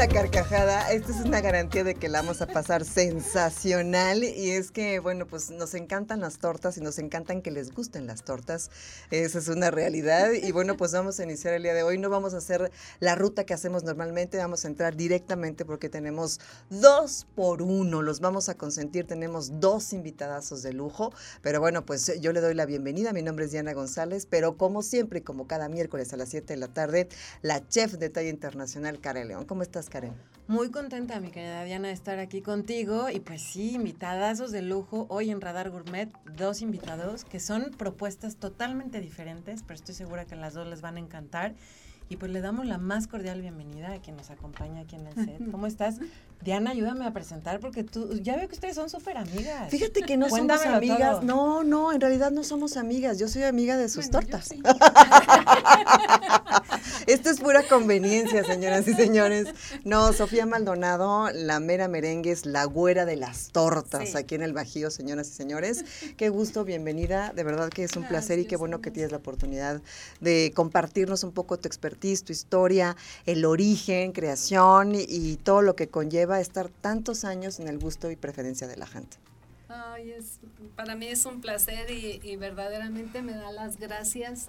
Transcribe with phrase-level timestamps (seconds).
[0.00, 4.24] la carcajada, esta es una garantía de que la vamos a pasar sensacional.
[4.24, 8.06] Y es que, bueno, pues nos encantan las tortas y nos encantan que les gusten
[8.06, 8.70] las tortas,
[9.10, 10.30] esa es una realidad.
[10.32, 13.14] Y bueno, pues vamos a iniciar el día de hoy, no vamos a hacer la
[13.14, 16.40] ruta que hacemos normalmente, vamos a entrar directamente porque tenemos
[16.70, 21.12] dos por uno, los vamos a consentir, tenemos dos invitadazos de lujo,
[21.42, 24.80] pero bueno, pues yo le doy la bienvenida, mi nombre es Diana González, pero como
[24.82, 27.06] siempre y como cada miércoles a las 7 de la tarde,
[27.42, 29.44] la chef de talla internacional, Karen León.
[29.44, 29.89] ¿Cómo estás,
[30.46, 33.08] Muy contenta, mi querida Diana, de estar aquí contigo.
[33.08, 35.06] Y pues sí, invitadazos de lujo.
[35.08, 40.34] Hoy en Radar Gourmet, dos invitados que son propuestas totalmente diferentes, pero estoy segura que
[40.34, 41.54] las dos les van a encantar.
[42.12, 45.14] Y pues le damos la más cordial bienvenida a quien nos acompaña aquí en el
[45.14, 45.38] set.
[45.52, 46.00] ¿Cómo estás?
[46.42, 49.70] Diana, ayúdame a presentar porque tú, ya veo que ustedes son súper amigas.
[49.70, 51.22] Fíjate que no somos amigas.
[51.22, 53.20] No, no, en realidad no somos amigas.
[53.20, 54.48] Yo soy amiga de sus tortas.
[57.06, 59.48] Esto es pura conveniencia, señoras y señores.
[59.84, 64.52] No, Sofía Maldonado, la mera merengue es la güera de las tortas aquí en el
[64.52, 65.84] Bajío, señoras y señores.
[66.16, 67.32] Qué gusto, bienvenida.
[67.34, 69.82] De verdad que es un placer y qué bueno que tienes la oportunidad
[70.20, 75.88] de compartirnos un poco tu expertise, tu historia, el origen, creación y todo lo que
[75.88, 79.18] conlleva estar tantos años en el gusto y preferencia de la gente?
[79.68, 80.40] Ay, es,
[80.74, 84.46] para mí es un placer y, verdaderamente me da las gracias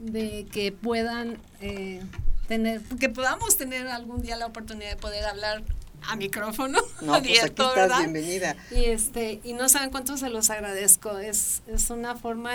[0.00, 2.02] de que puedan eh,
[2.48, 5.62] tener, que podamos tener algún día la oportunidad de poder hablar
[6.02, 8.56] a micrófono no, pues abierto, aquí estás, bienvenida.
[8.70, 11.18] Y este, y no saben cuánto se los agradezco.
[11.18, 12.52] Es, es una forma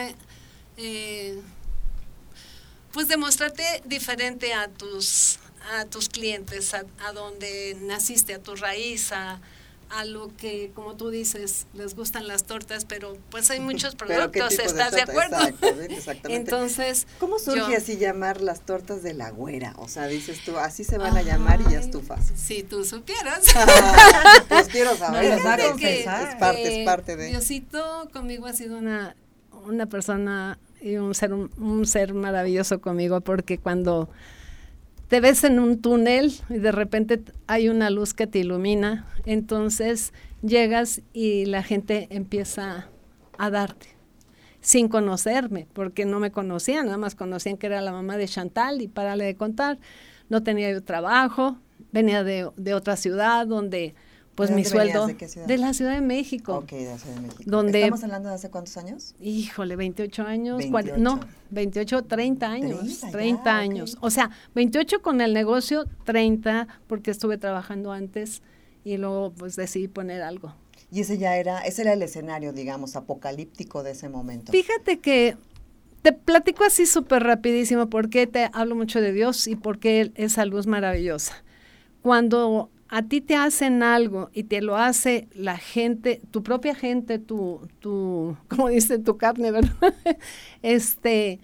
[0.77, 1.41] eh,
[2.93, 5.39] pues de mostrarte diferente a tus
[5.77, 9.39] a tus clientes, a, donde naciste, a tu raíz, a,
[10.05, 14.93] lo que, como tú dices, les gustan las tortas, pero pues hay muchos productos, ¿estás
[14.93, 15.35] de, acuerdo?
[15.35, 16.35] Exactamente, exactamente.
[16.35, 19.73] Entonces, ¿cómo surge así llamar las tortas de la güera?
[19.77, 22.31] O sea, dices tú, así se van a llamar y ya estufas.
[22.35, 23.43] Si tú supieras.
[24.47, 27.27] pues quiero saber, no, que, es parte, es parte de.
[27.27, 29.17] Diosito conmigo ha sido una,
[29.65, 34.09] una persona y un ser, un ser maravilloso conmigo, porque cuando
[35.07, 40.13] te ves en un túnel y de repente hay una luz que te ilumina, entonces
[40.41, 42.87] llegas y la gente empieza
[43.37, 43.87] a darte
[44.61, 48.81] sin conocerme, porque no me conocían, nada más conocían que era la mamá de Chantal
[48.81, 49.79] y para de contar,
[50.29, 51.57] no tenía yo trabajo,
[51.91, 53.95] venía de, de otra ciudad donde
[54.47, 55.47] pues mi sueldo de, qué ciudad?
[55.47, 56.57] de la Ciudad de México.
[56.57, 57.43] Ok, de la Ciudad de México.
[57.45, 59.15] Donde, ¿Estamos hablando de hace cuántos años?
[59.19, 60.63] Híjole, 28 años,
[60.97, 61.19] no,
[61.51, 63.97] 28, 30 años, 30, años.
[64.01, 68.41] O sea, 28 con el negocio, 30 porque estuve trabajando antes
[68.83, 70.55] y luego pues decidí poner algo.
[70.91, 74.51] Y ese ya era, ese era el escenario, digamos, apocalíptico de ese momento.
[74.51, 75.37] Fíjate que
[76.01, 80.67] te platico así súper rapidísimo porque te hablo mucho de Dios y porque esa luz
[80.67, 81.43] maravillosa.
[82.01, 87.19] Cuando a ti te hacen algo y te lo hace la gente, tu propia gente,
[87.19, 89.71] tu, tu como dice, tu carne, ¿verdad?
[90.61, 91.39] este,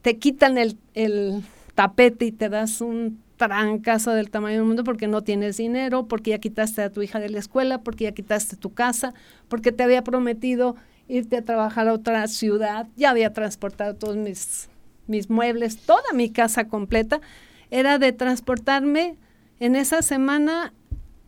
[0.00, 1.42] te quitan el, el
[1.74, 6.30] tapete y te das un trancazo del tamaño del mundo porque no tienes dinero, porque
[6.30, 9.14] ya quitaste a tu hija de la escuela, porque ya quitaste tu casa,
[9.48, 10.76] porque te había prometido
[11.08, 14.68] irte a trabajar a otra ciudad, ya había transportado todos mis,
[15.08, 17.20] mis muebles, toda mi casa completa,
[17.70, 19.16] era de transportarme
[19.60, 20.72] en esa semana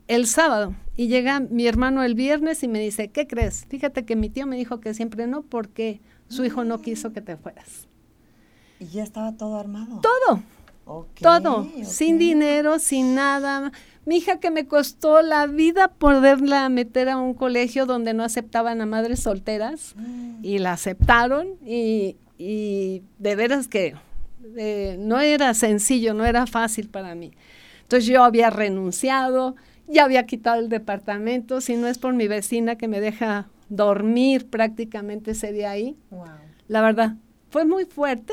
[0.08, 3.64] el sábado y llega mi hermano el viernes y me dice, ¿qué crees?
[3.68, 7.20] Fíjate que mi tío me dijo que siempre no porque su hijo no quiso que
[7.20, 7.88] te fueras.
[8.78, 10.00] Y ya estaba todo armado.
[10.00, 10.42] Todo.
[11.20, 13.72] todo, sin dinero, sin nada.
[14.04, 18.80] Mi hija que me costó la vida poderla meter a un colegio donde no aceptaban
[18.80, 20.44] a madres solteras mm.
[20.44, 23.94] y la aceptaron y, de veras que
[24.56, 27.32] eh, no era sencillo, no era fácil para mí.
[27.90, 29.56] Entonces yo había renunciado,
[29.88, 34.48] ya había quitado el departamento, si no es por mi vecina que me deja dormir
[34.48, 35.96] prácticamente ese día ahí.
[36.68, 37.16] La verdad,
[37.48, 38.32] fue muy fuerte.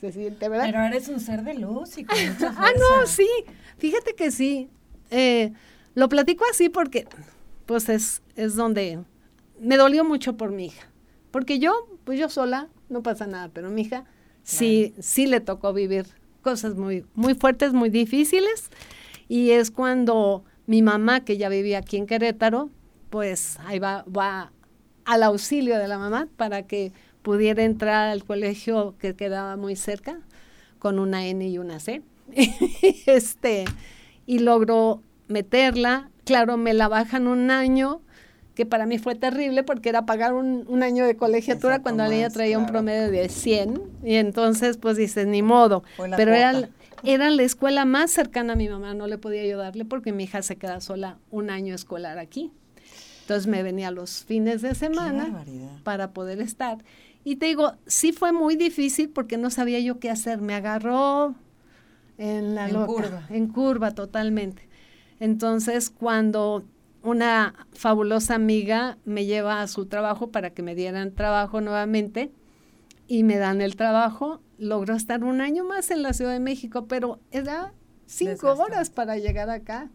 [0.00, 0.64] Se siente, ¿verdad?
[0.64, 2.62] Pero eres un ser de luz y con mucha fuerza.
[2.62, 2.70] ah,
[3.00, 3.28] no, sí.
[3.76, 4.70] Fíjate que sí.
[5.10, 5.52] Eh,
[5.94, 7.06] lo platico así porque,
[7.66, 9.00] pues es, es donde
[9.60, 10.88] me dolió mucho por mi hija.
[11.30, 14.06] Porque yo, pues yo sola, no pasa nada, pero mi hija
[14.44, 16.06] sí, sí le tocó vivir
[16.42, 18.70] cosas muy, muy fuertes, muy difíciles.
[19.28, 22.70] Y es cuando mi mamá, que ya vivía aquí en Querétaro,
[23.10, 24.52] pues ahí va, va
[25.04, 26.92] al auxilio de la mamá para que
[27.22, 30.20] pudiera entrar al colegio que quedaba muy cerca,
[30.78, 32.02] con una N y una C.
[33.06, 33.64] este,
[34.26, 36.10] y logró meterla.
[36.24, 38.02] Claro, me la bajan un año,
[38.60, 42.28] que para mí fue terrible porque era pagar un, año de colegiatura cuando la niña
[42.28, 46.68] traía un promedio de 100 y entonces pues dices, ni modo, pero era,
[47.02, 50.42] era la escuela más cercana a mi mamá, no le podía ayudarle porque mi hija
[50.42, 52.52] se queda sola un año escolar aquí.
[53.22, 55.42] Entonces me venía los fines de semana
[55.82, 56.84] para poder estar.
[57.24, 60.42] Y te digo, sí fue muy difícil porque no sabía yo qué hacer.
[60.42, 61.34] Me agarró
[62.18, 63.26] en la curva.
[63.30, 64.68] En curva totalmente.
[65.18, 66.62] Entonces, cuando
[67.02, 72.30] una fabulosa amiga me lleva a su trabajo para que me dieran trabajo nuevamente
[73.06, 76.86] y me dan el trabajo, logro estar un año más en la Ciudad de México,
[76.86, 77.72] pero era
[78.06, 79.90] cinco horas para llegar acá.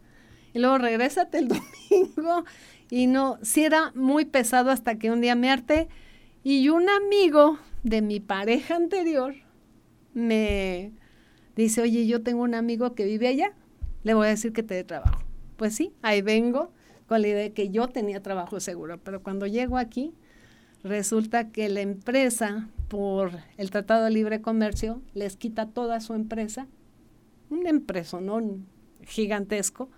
[0.53, 1.47] Y luego regrésate el
[1.89, 2.43] domingo.
[2.89, 5.87] Y no, sí era muy pesado hasta que un día me harté
[6.43, 9.33] y un amigo de mi pareja anterior
[10.13, 10.91] me
[11.55, 13.53] dice, oye, yo tengo un amigo que vive allá,
[14.03, 15.23] le voy a decir que te dé trabajo.
[15.57, 16.71] Pues sí, ahí vengo
[17.07, 20.13] con la idea de que yo tenía trabajo seguro, pero cuando llego aquí,
[20.83, 26.67] resulta que la empresa, por el Tratado de Libre Comercio, les quita toda su empresa,
[27.49, 28.41] una empresa, ¿no?
[29.03, 29.89] Gigantesco,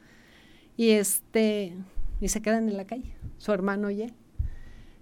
[0.75, 1.75] y este,
[2.21, 4.13] y se quedan en la calle, su hermano y él.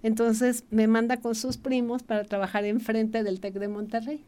[0.02, 4.24] Entonces me manda con sus primos para trabajar enfrente del TEC de Monterrey.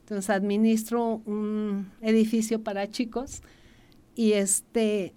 [0.00, 3.42] Entonces administro un edificio para chicos
[4.14, 5.14] y este,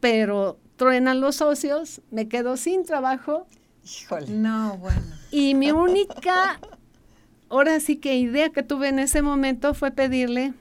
[0.00, 3.46] pero truenan los socios, me quedo sin trabajo.
[3.84, 4.28] Híjole.
[4.28, 5.00] No, bueno.
[5.30, 6.60] Y mi única,
[7.48, 10.54] ahora sí que idea que tuve en ese momento fue pedirle,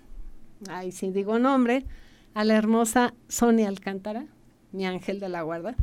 [0.69, 1.85] ay, si digo nombre,
[2.33, 4.25] a la hermosa Sonia Alcántara,
[4.71, 5.75] mi ángel de la guarda,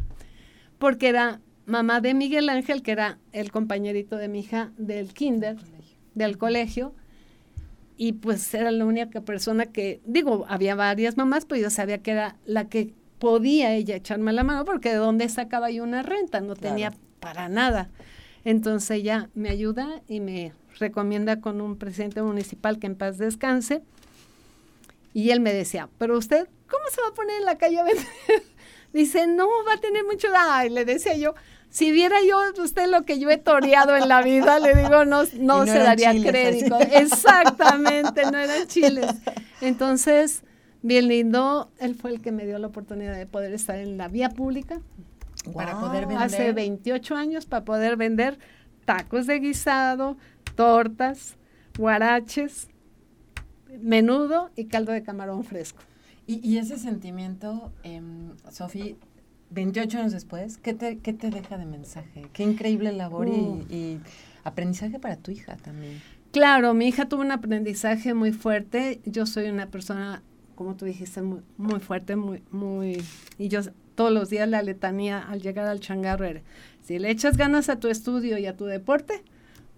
[0.79, 5.57] porque era mamá de Miguel Ángel, que era el compañerito de mi hija del kinder,
[6.15, 6.95] del colegio,
[7.97, 12.13] y pues era la única persona que, digo, había varias mamás, pero yo sabía que
[12.13, 16.41] era la que podía ella echarme la mano, porque de dónde sacaba yo una renta,
[16.41, 17.91] no tenía para nada.
[18.45, 23.83] Entonces ella me ayuda y me recomienda con un presidente municipal que en paz descanse.
[25.13, 27.85] Y él me decía, pero usted, ¿cómo se va a poner en la calle a
[27.85, 28.07] vender?
[28.93, 30.29] Dice, no, va a tener mucho...
[30.35, 31.35] Ay, le decía yo,
[31.71, 35.25] si viera yo usted lo que yo he toreado en la vida, le digo, no,
[35.35, 36.79] no, se daría crédito.
[36.93, 39.07] Exactamente, no eran chiles.
[39.61, 40.43] Entonces,
[40.83, 44.09] bien lindo, él fue el que me dio la oportunidad de poder estar en la
[44.09, 44.81] vía pública.
[45.55, 46.27] Para poder vender.
[46.27, 48.39] Hace 28 años, para poder vender
[48.85, 50.17] tacos de guisado,
[50.55, 51.37] tortas,
[51.79, 52.69] guaraches,
[53.81, 55.83] menudo y caldo de camarón fresco.
[56.27, 58.03] Y, ese sentimiento, eh,
[58.51, 58.97] Sofi,
[59.49, 62.27] 28 años después, ¿qué te, ¿qué te deja de mensaje?
[62.35, 63.99] Qué increíble labor y,
[64.45, 66.01] aprendizaje para tu hija también.
[66.33, 69.01] Claro, mi hija tuvo un aprendizaje muy fuerte.
[69.05, 70.23] Yo soy una persona,
[70.59, 73.01] como tú dijiste, muy, muy fuerte, muy, muy...
[73.39, 73.61] Y yo
[73.95, 76.41] todos los días la letanía al llegar al changarro era,
[76.83, 79.23] si le echas ganas a tu estudio y a tu deporte,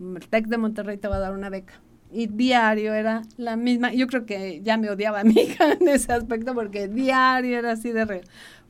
[0.00, 1.74] el TEC de Monterrey te va a dar una beca
[2.10, 3.92] y diario era la misma.
[3.92, 7.72] Yo creo que ya me odiaba a mi hija en ese aspecto porque diario era
[7.72, 8.20] así de re.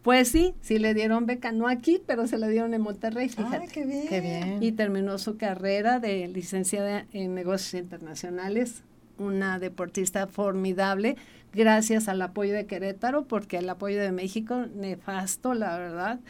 [0.02, 3.68] Pues sí, sí le dieron beca, no aquí, pero se la dieron en Monterrey, fíjate.
[3.68, 4.08] qué bien.
[4.08, 4.62] Qué bien.
[4.62, 8.82] Y terminó su carrera de licenciada en negocios internacionales,
[9.20, 11.16] una deportista formidable,
[11.52, 16.20] gracias al apoyo de Querétaro, porque el apoyo de México, nefasto, la verdad,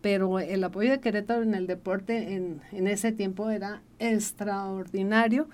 [0.00, 5.48] pero el apoyo de Querétaro en el deporte en, en ese tiempo era extraordinario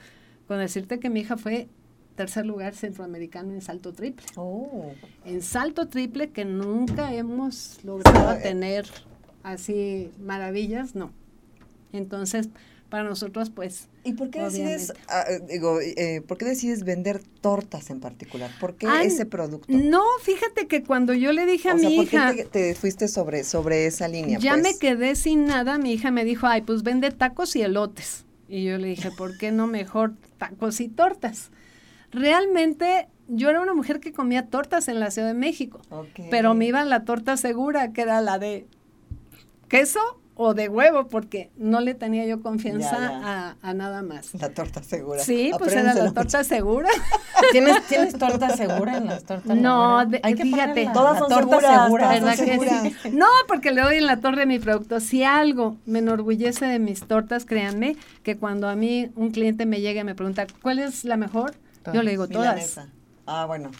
[0.46, 1.69] con decirte que mi hija fue
[2.14, 4.26] tercer lugar centroamericano en salto triple.
[4.37, 4.92] Oh.
[5.25, 8.40] En salto triple que nunca hemos logrado eh.
[8.42, 8.87] tener
[9.42, 11.11] así maravillas, no.
[11.92, 12.49] Entonces,
[12.95, 13.89] para nosotros, pues.
[14.05, 18.53] ¿Y por qué decides, ah, eh, digo, eh, por qué decides vender tortas en particular?
[18.61, 19.67] ¿Por qué ese producto?
[19.69, 22.29] No, fíjate que cuando yo le dije a mi hija.
[22.29, 24.39] ¿por qué te, fuiste sobre, sobre esa línea?
[24.39, 24.79] Ya me pues?
[24.79, 25.77] quedé sin nada.
[25.77, 28.27] Mi hija me dijo, ay, pues vende tacos y elotes.
[28.49, 31.51] Y yo le dije, ¿por qué no mejor tacos y tortas?
[32.13, 35.81] Realmente yo era una mujer que comía tortas en la Ciudad de México,
[36.31, 38.69] pero me iba la torta segura, que era la de
[39.69, 44.35] queso o de huevo, porque no le tenía yo confianza A, nada más.
[44.35, 45.21] La torta segura.
[45.21, 46.88] Sí, pues era la torta segura.
[47.53, 49.57] ¿Tienes, ¿Tienes torta segura en las tortas?
[49.57, 50.91] No, Hay que fíjate.
[50.93, 53.11] Todas son seguras, ¿verdad que sí?
[53.12, 55.00] No, porque le doy en la torre mi producto.
[55.00, 59.81] Si algo me enorgullece de mis tortas, créanme, que cuando a mí un cliente me
[59.81, 61.55] llega y me pregunta, ¿cuál es la mejor?
[61.93, 62.81] Yo le digo todas.
[63.26, 63.71] Ah, bueno,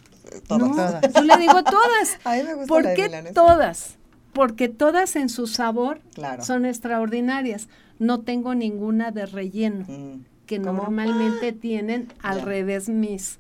[0.47, 1.13] todas.
[1.15, 2.19] Yo le digo todas.
[2.25, 3.97] a mí me gusta ¿Por qué todas?
[4.35, 6.01] Porque todas en su sabor
[6.41, 7.69] son extraordinarias.
[7.99, 10.25] No tengo ninguna de relleno, mm.
[10.47, 13.39] que normalmente tienen al revés mis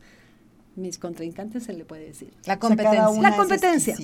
[0.77, 2.33] mis contrincantes se le puede decir.
[2.47, 3.23] La competencia.
[3.23, 3.97] la competencia.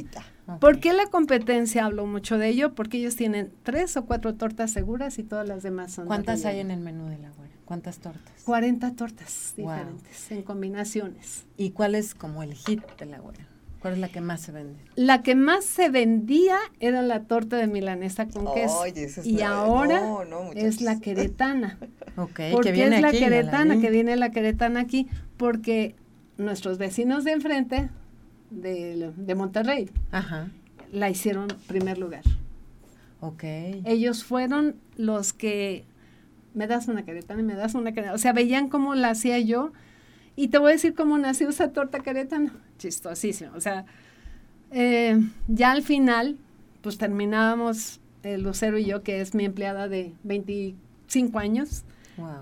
[0.61, 1.85] ¿Por qué la competencia?
[1.85, 5.63] Hablo mucho de ello, porque ellos tienen tres o cuatro tortas seguras y todas las
[5.63, 6.07] demás son.
[6.07, 7.53] ¿Cuántas hay en el menú de la güera?
[7.65, 8.43] ¿Cuántas tortas?
[8.45, 11.45] 40 tortas diferentes en combinaciones.
[11.57, 13.47] ¿Y cuál es como el hit de la güera?
[13.81, 14.79] ¿Cuál es la que más se vende?
[14.95, 18.85] La que más se vendía era la torta de milanesa con queso.
[19.25, 20.03] y ahora
[20.55, 21.79] es la queretana.
[22.17, 25.09] ok, porque viene es la queretana, que viene la queretana aquí,
[25.39, 25.97] porque
[26.37, 27.89] nuestros vecinos de enfrente
[28.51, 29.91] de, de Monterrey
[30.93, 32.23] la hicieron primer lugar.
[33.21, 33.45] Ok.
[33.85, 35.85] Ellos fueron los que
[36.53, 38.15] me das una queretana y me das una queretana.
[38.15, 39.73] O sea, veían cómo la hacía yo
[40.37, 42.53] y te voy a decir cómo nació esa torta caretana.
[42.79, 43.53] Chistosísimo.
[43.55, 43.85] O sea,
[44.71, 45.19] eh,
[45.49, 46.39] ya al final,
[46.83, 51.85] pues terminábamos el Lucero y yo, que es mi empleada de 25 años.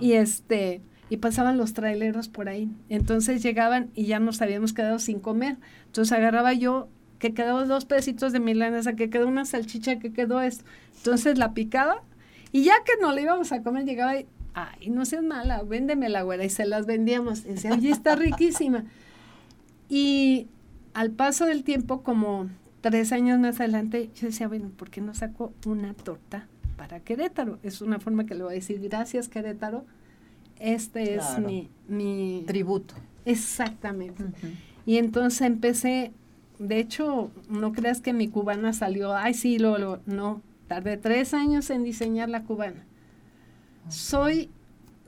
[0.01, 2.71] Y este y pasaban los traileros por ahí.
[2.89, 5.57] Entonces llegaban y ya nos habíamos quedado sin comer.
[5.87, 10.41] Entonces agarraba yo que quedó dos pedacitos de milanesa, que quedó una salchicha, que quedó
[10.41, 10.65] esto.
[10.99, 12.03] Entonces la picaba
[12.53, 14.27] y ya que no le íbamos a comer, llegaba y
[14.59, 16.45] ay, no seas mala, véndeme la güera.
[16.45, 17.45] Y se las vendíamos.
[17.45, 18.85] Y decía, oye, está riquísima.
[19.89, 20.49] Y
[20.95, 22.49] al paso del tiempo, como
[22.81, 26.47] tres años más adelante, yo decía, bueno, ¿por qué no saco una torta
[26.77, 27.59] para Querétaro?
[27.63, 29.85] Es una forma que le voy a decir, gracias Querétaro,
[30.59, 31.25] este es
[31.87, 32.95] mi, tributo.
[33.25, 34.25] Exactamente.
[34.87, 36.13] Y entonces empecé,
[36.59, 41.33] de hecho, no creas que mi cubana salió, ay, sí, lo, lo, no, tardé tres
[41.35, 42.88] años en diseñar la cubana.
[43.89, 44.51] Soy,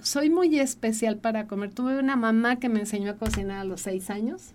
[0.01, 1.73] soy muy especial para comer.
[1.73, 4.53] Tuve una mamá que me enseñó a cocinar a los seis años.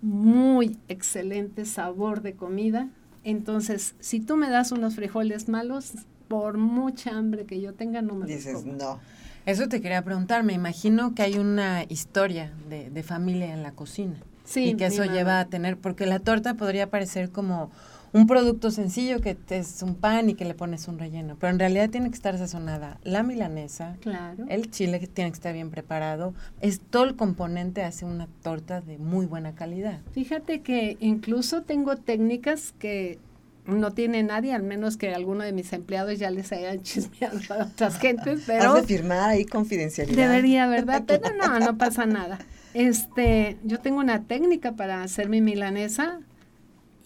[0.00, 2.88] Muy excelente sabor de comida.
[3.24, 5.92] Entonces, si tú me das unos frijoles malos,
[6.28, 9.00] por mucha hambre que yo tenga, no me Dices, no.
[9.46, 10.44] Eso te quería preguntar.
[10.44, 14.16] Me imagino que hay una historia de, de familia en la cocina.
[14.44, 17.70] Sí, y que eso lleva a tener, porque la torta podría parecer como
[18.12, 21.58] un producto sencillo que es un pan y que le pones un relleno, pero en
[21.58, 24.44] realidad tiene que estar sazonada la milanesa, claro.
[24.48, 28.80] el chile que tiene que estar bien preparado, es todo el componente hace una torta
[28.80, 30.00] de muy buena calidad.
[30.12, 33.18] Fíjate que incluso tengo técnicas que
[33.66, 37.64] no tiene nadie, al menos que alguno de mis empleados ya les hayan chismeado a
[37.64, 38.72] otras gentes, pero...
[38.72, 40.16] Has de firmar ahí confidencialidad.
[40.16, 41.04] Debería, ¿verdad?
[41.06, 42.38] Pero no, no pasa nada.
[42.74, 46.20] Este, yo tengo una técnica para hacer mi milanesa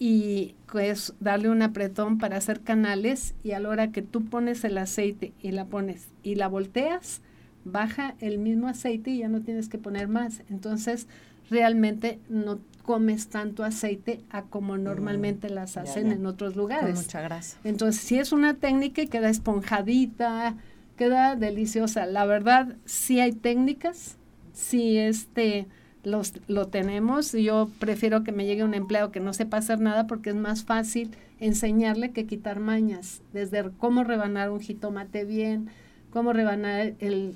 [0.03, 4.65] y es darle un apretón para hacer canales y a la hora que tú pones
[4.65, 7.21] el aceite y la pones y la volteas,
[7.63, 10.41] baja el mismo aceite y ya no tienes que poner más.
[10.49, 11.07] Entonces,
[11.49, 16.95] realmente no comes tanto aceite a como mm, normalmente las hacen en otros lugares.
[16.95, 17.57] Con mucha grasa.
[17.63, 20.57] Entonces, si es una técnica y queda esponjadita,
[20.97, 22.05] queda deliciosa.
[22.07, 24.17] La verdad, sí hay técnicas,
[24.51, 25.65] sí este
[26.03, 27.31] los, lo tenemos.
[27.31, 30.63] Yo prefiero que me llegue un empleado que no sepa hacer nada porque es más
[30.63, 35.69] fácil enseñarle que quitar mañas, desde cómo rebanar un jitomate bien,
[36.09, 37.35] cómo rebanar el,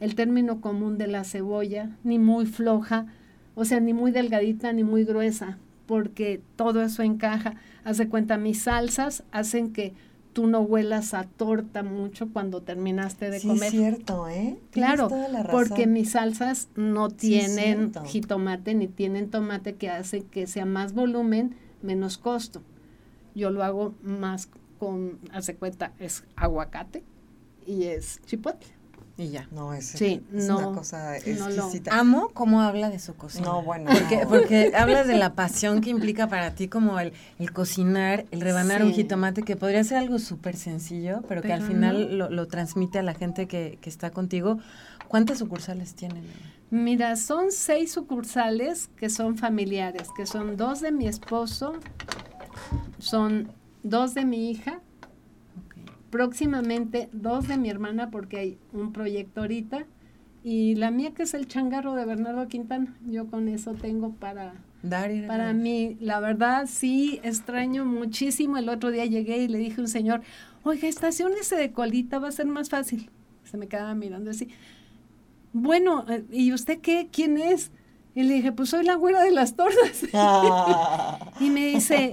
[0.00, 3.06] el término común de la cebolla, ni muy floja,
[3.54, 7.54] o sea, ni muy delgadita ni muy gruesa, porque todo eso encaja.
[7.84, 9.92] Hace cuenta, mis salsas hacen que
[10.32, 13.58] tú no huelas a torta mucho cuando terminaste de comer.
[13.70, 14.58] Sí, es cierto, ¿eh?
[14.70, 15.08] Claro,
[15.50, 21.56] porque mis salsas no tienen jitomate ni tienen tomate que hace que sea más volumen,
[21.82, 22.62] menos costo.
[23.34, 24.48] Yo lo hago más
[24.78, 27.04] con, hace cuenta, es aguacate
[27.66, 28.81] y es chipotle
[29.16, 29.46] y ya.
[29.50, 31.98] No, es, sí, una cosa exquisita.
[31.98, 33.46] Amo cómo habla de su cocina.
[33.46, 33.90] No, bueno.
[33.90, 38.40] Porque, porque hablas de la pasión que implica para ti como el, el cocinar, el
[38.40, 42.48] rebanar un jitomate, que podría ser algo súper sencillo, pero, que al final lo, lo,
[42.48, 44.58] transmite a la gente que, que está contigo.
[45.08, 46.24] ¿Cuántas sucursales tienen?
[46.70, 51.74] Mira, son seis sucursales que son familiares, que son dos de mi esposo,
[52.98, 53.52] son
[53.82, 54.80] dos de mi hija
[56.12, 59.86] próximamente dos de mi hermana porque hay un proyecto ahorita
[60.44, 62.94] y la mía que es el changarro de Bernardo Quintana.
[63.08, 65.96] Yo con eso tengo para dar para mí.
[66.00, 68.58] La verdad sí extraño muchísimo.
[68.58, 70.20] El otro día llegué y le dije a un señor,
[70.64, 73.08] oiga, estacionese de colita, va a ser más fácil.
[73.44, 74.48] Se me quedaba mirando así.
[75.54, 77.08] Bueno, eh, ¿y usted qué?
[77.10, 77.70] ¿Quién es?
[78.14, 80.02] Y le dije, pues soy la güera de las tortas.
[81.40, 82.10] y me dice,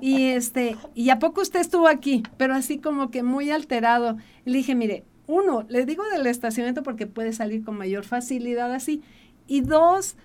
[0.00, 2.22] y este, ¿y a poco usted estuvo aquí?
[2.38, 4.16] Pero así como que muy alterado.
[4.44, 9.02] Le dije, mire, uno, le digo del estacionamiento porque puede salir con mayor facilidad así.
[9.46, 10.16] Y dos,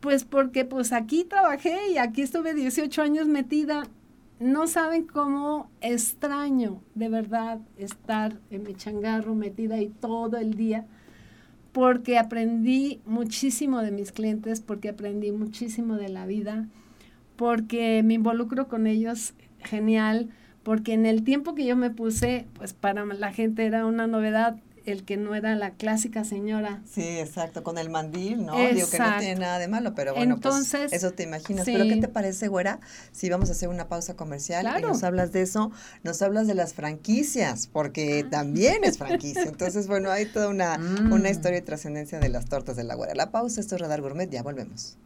[0.00, 3.82] pues porque pues aquí trabajé y aquí estuve 18 años metida.
[4.38, 10.86] No saben cómo extraño de verdad estar en mi changarro metida ahí todo el día
[11.72, 16.68] porque aprendí muchísimo de mis clientes, porque aprendí muchísimo de la vida,
[17.36, 20.30] porque me involucro con ellos genial,
[20.62, 24.56] porque en el tiempo que yo me puse, pues para la gente era una novedad
[24.90, 26.82] el que no era la clásica señora.
[26.90, 28.56] Sí, exacto, con el mandil, ¿no?
[28.56, 31.64] Digo que no tiene nada de malo, pero bueno, pues, Entonces, pues eso te imaginas.
[31.64, 32.80] Pero ¿qué te parece, güera?
[33.12, 35.70] Si vamos a hacer una pausa comercial y nos hablas de eso,
[36.02, 38.30] nos hablas de las franquicias, porque ah.
[38.30, 39.42] también es franquicia.
[39.42, 40.76] Entonces, bueno, hay toda una,
[41.10, 41.32] una mm.
[41.32, 43.14] historia y trascendencia de las tortas de la güera.
[43.14, 44.96] La pausa, esto es Radar Gourmet, ya volvemos.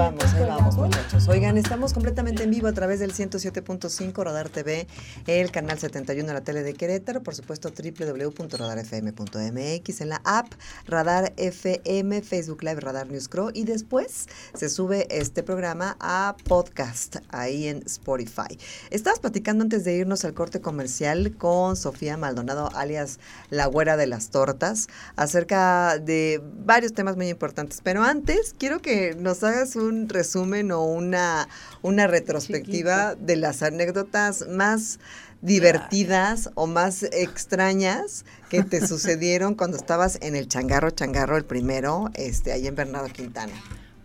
[0.00, 0.76] Vamos, ahí vamos,
[1.28, 4.88] Oigan, estamos completamente en vivo a través del 107.5 Radar TV,
[5.26, 10.46] el canal 71 de la tele de Querétaro, por supuesto www.radarfm.mx, en la app
[10.86, 17.18] Radar FM, Facebook Live Radar News Crow y después se sube este programa a podcast
[17.28, 18.58] ahí en Spotify.
[18.90, 24.08] Estabas platicando antes de irnos al corte comercial con Sofía Maldonado, alias La Güera de
[24.08, 27.80] las Tortas, acerca de varios temas muy importantes.
[27.84, 31.48] Pero antes, quiero que nos hagas un resumen o una,
[31.82, 35.00] una retrospectiva de las anécdotas más
[35.42, 42.10] divertidas o más extrañas que te sucedieron cuando estabas en el changarro changarro el primero,
[42.14, 43.52] este, ahí en Bernardo Quintana?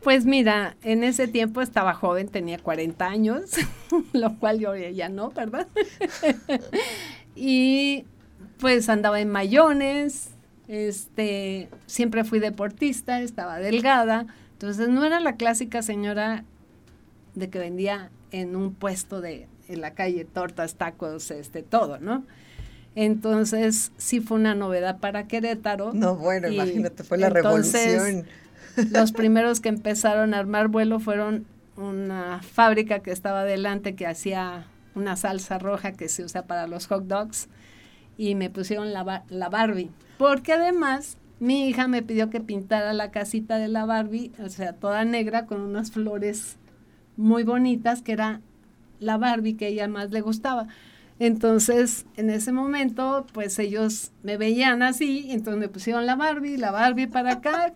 [0.04, 3.52] Pues mira, en ese tiempo estaba joven, tenía 40 años,
[4.14, 5.68] lo cual yo ya no, ¿verdad?
[7.36, 8.06] y
[8.60, 10.30] pues andaba en mayones,
[10.68, 16.46] este, siempre fui deportista, estaba delgada, entonces no era la clásica señora
[17.36, 22.24] de que vendía en un puesto de en la calle tortas, tacos, este, todo, ¿no?
[22.96, 25.94] Entonces sí fue una novedad para Querétaro.
[25.94, 28.26] No, bueno, imagínate, fue la revolución.
[28.92, 34.68] Los primeros que empezaron a armar vuelo fueron una fábrica que estaba adelante que hacía
[34.94, 37.50] una salsa roja que se usa para los hot dogs
[38.18, 39.92] y me pusieron la, la Barbie.
[40.18, 44.72] Porque además mi hija me pidió que pintara la casita de la Barbie, o sea,
[44.72, 46.58] toda negra con unas flores
[47.18, 48.42] muy bonitas, que era
[49.00, 50.68] la Barbie que ella más le gustaba.
[51.20, 56.72] Entonces, en ese momento, pues ellos me veían así, entonces me pusieron la Barbie, la
[56.72, 57.72] Barbie para acá,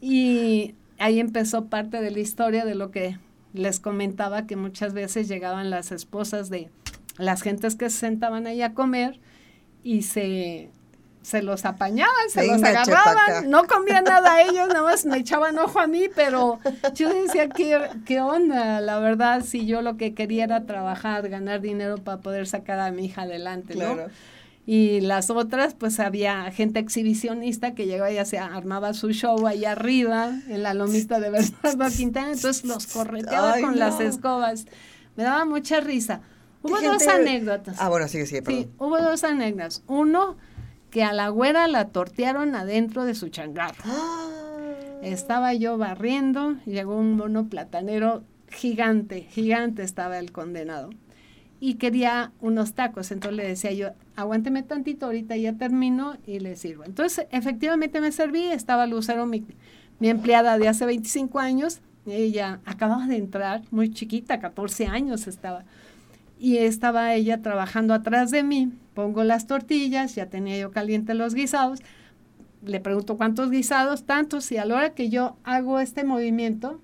[0.00, 3.18] y ahí empezó parte de la historia de lo que
[3.54, 6.70] les comentaba, que muchas veces llegaban las esposas de
[7.16, 9.18] las gentes que se sentaban ahí a comer
[9.82, 10.70] y se
[11.28, 15.78] se los apañaban, se los agarraban, no comían nada ellos, nada más me echaban ojo
[15.78, 16.58] a mí, pero
[16.94, 18.80] yo decía, ¿qué, qué onda?
[18.80, 22.90] La verdad, si yo lo que quería era trabajar, ganar dinero para poder sacar a
[22.92, 23.98] mi hija adelante, ¿no?
[24.64, 29.66] Y las otras, pues había gente exhibicionista que llegaba y se armaba su show ahí
[29.66, 34.64] arriba, en la lomita de Bernardo Quintana, entonces los correteaba con las escobas.
[35.14, 36.22] Me daba mucha risa.
[36.62, 37.76] Hubo dos anécdotas.
[37.78, 38.62] Ah, bueno, sigue, sigue, perdón.
[38.62, 39.82] Sí, hubo dos anécdotas.
[39.86, 40.36] Uno,
[40.90, 43.84] que a la güera la tortearon adentro de su changarro.
[45.02, 50.90] Estaba yo barriendo, llegó un mono platanero gigante, gigante estaba el condenado.
[51.60, 56.56] Y quería unos tacos, entonces le decía yo, aguánteme tantito, ahorita ya termino y le
[56.56, 56.84] sirvo.
[56.84, 59.44] Entonces, efectivamente me serví, estaba Lucero, mi,
[59.98, 65.64] mi empleada de hace 25 años, ella acababa de entrar, muy chiquita, 14 años estaba
[66.38, 68.72] y estaba ella trabajando atrás de mí.
[68.94, 71.80] Pongo las tortillas, ya tenía yo caliente los guisados.
[72.64, 76.80] Le pregunto cuántos guisados, tantos, y a la hora que yo hago este movimiento,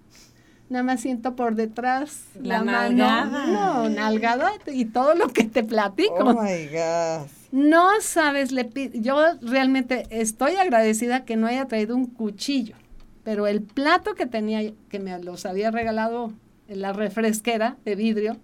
[0.69, 3.47] nada más siento por detrás la, nalgada.
[3.47, 6.15] No, nalgada y todo lo que te platico.
[6.15, 7.29] Oh my God.
[7.53, 12.75] No sabes, le yo realmente estoy agradecida que no haya traído un cuchillo,
[13.23, 16.33] pero el plato que tenía, que me los había regalado
[16.67, 18.37] en la refresquera de vidrio,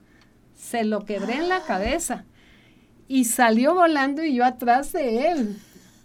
[0.61, 2.25] se lo quebré en la cabeza
[3.09, 5.59] y salió volando y yo atrás de él.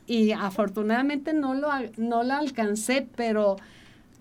[0.08, 3.58] Y afortunadamente no lo, no lo alcancé, pero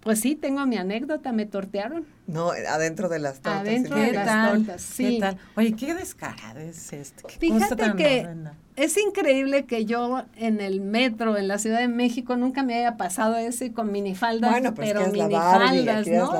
[0.00, 2.06] pues sí, tengo mi anécdota, me tortearon.
[2.26, 3.60] No, adentro de las tortas.
[3.60, 5.20] Adentro de las tortas, sí.
[5.56, 7.28] Oye, qué descarada es este.
[7.38, 8.28] Fíjate que
[8.76, 12.96] es increíble que yo en el metro, en la Ciudad de México, nunca me haya
[12.96, 16.32] pasado eso con minifaldas, bueno, pues pero minifaldas, ¿no?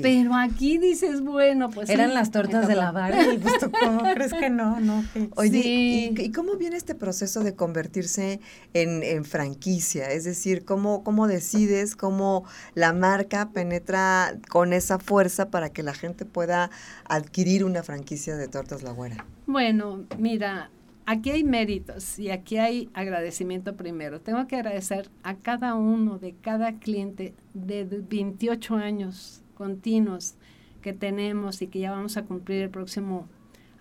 [0.00, 4.48] Pero aquí dices, bueno, pues Eran las tortas de la Barbie, pues ¿cómo crees que
[4.48, 4.80] no?
[4.80, 5.04] no
[5.36, 8.40] Oye, ¿y, cómo viene este proceso de convertirse
[8.72, 10.10] en, en franquicia?
[10.10, 12.44] Es decir, ¿cómo, ¿cómo decides, cómo
[12.74, 16.70] la marca penetra con esa fuerza para que la gente pueda
[17.04, 19.26] adquirir una franquicia de Tortas La Güera?
[19.46, 20.70] Bueno, mira,
[21.06, 24.20] aquí hay méritos y aquí hay agradecimiento primero.
[24.20, 30.34] Tengo que agradecer a cada uno de cada cliente de 28 años continuos
[30.82, 33.28] que tenemos y que ya vamos a cumplir el próximo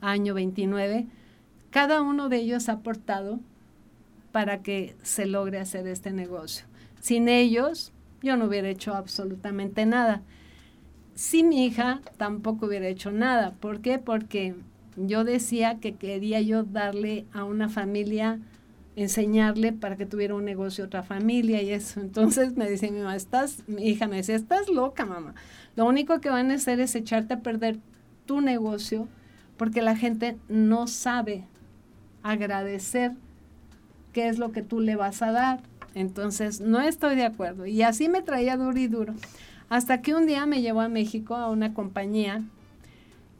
[0.01, 1.07] año 29.
[1.69, 3.39] Cada uno de ellos ha aportado
[4.31, 6.65] para que se logre hacer este negocio.
[6.99, 10.21] Sin ellos, yo no hubiera hecho absolutamente nada.
[11.13, 13.51] Si mi hija tampoco hubiera hecho nada.
[13.59, 13.99] ¿Por qué?
[13.99, 14.55] Porque
[14.95, 18.39] yo decía que quería yo darle a una familia,
[18.95, 21.99] enseñarle para que tuviera un negocio otra familia y eso.
[21.99, 25.33] Entonces me dice mi mamá, estás, mi hija me decía, estás loca, mamá.
[25.75, 27.79] Lo único que van a hacer es echarte a perder
[28.25, 29.07] tu negocio
[29.57, 31.45] porque la gente no sabe
[32.21, 33.13] agradecer
[34.13, 35.61] qué es lo que tú le vas a dar.
[35.95, 37.65] Entonces, no estoy de acuerdo.
[37.65, 39.13] Y así me traía duro y duro.
[39.69, 42.43] Hasta que un día me llevó a México a una compañía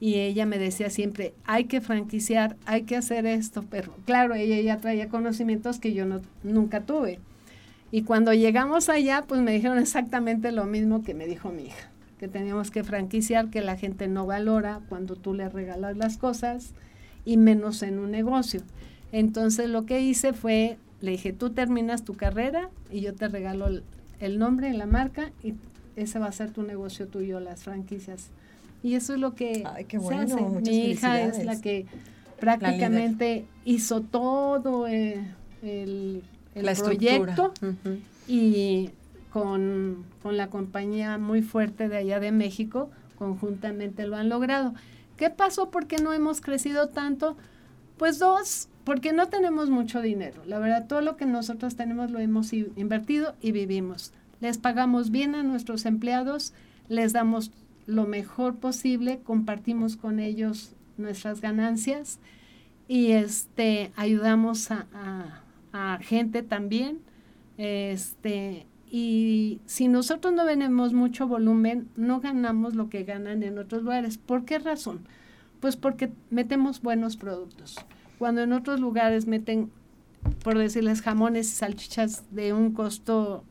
[0.00, 4.60] y ella me decía siempre, hay que franquiciar, hay que hacer esto, pero claro, ella
[4.60, 7.20] ya traía conocimientos que yo no, nunca tuve.
[7.90, 11.90] Y cuando llegamos allá, pues me dijeron exactamente lo mismo que me dijo mi hija,
[12.18, 16.74] que teníamos que franquiciar, que la gente no valora cuando tú le regalas las cosas
[17.24, 18.62] y menos en un negocio.
[19.12, 23.68] Entonces lo que hice fue, le dije, tú terminas tu carrera y yo te regalo
[23.68, 23.84] el,
[24.18, 25.54] el nombre, la marca y
[25.94, 28.30] ese va a ser tu negocio tuyo, las franquicias.
[28.84, 30.40] Y eso es lo que se hace.
[30.62, 31.86] Mi hija es la que
[32.38, 35.24] prácticamente hizo todo eh,
[35.62, 36.22] el,
[36.54, 37.54] proyecto
[38.28, 38.90] y
[39.32, 44.74] con, con la compañía muy fuerte de allá de México, conjuntamente lo han logrado.
[45.16, 45.70] ¿Qué pasó?
[45.70, 47.38] ¿Por qué no hemos crecido tanto?
[47.96, 50.42] Pues dos, porque no tenemos mucho dinero.
[50.46, 54.12] La verdad, todo lo que nosotros tenemos lo hemos invertido y vivimos.
[54.40, 56.52] Les pagamos bien a nuestros empleados,
[56.90, 57.50] les damos
[57.86, 62.18] lo mejor posible, compartimos con ellos nuestras ganancias
[62.88, 65.40] y este ayudamos a,
[66.00, 67.00] gente también.
[67.58, 73.82] Este, y si nosotros no venimos mucho volumen, no ganamos lo que ganan en otros
[73.82, 74.18] lugares.
[74.18, 75.00] ¿Por qué razón?
[75.58, 77.76] Pues porque metemos buenos productos.
[78.18, 79.72] Cuando en otros lugares meten,
[80.44, 83.42] por decirles, jamones y salchichas de un costo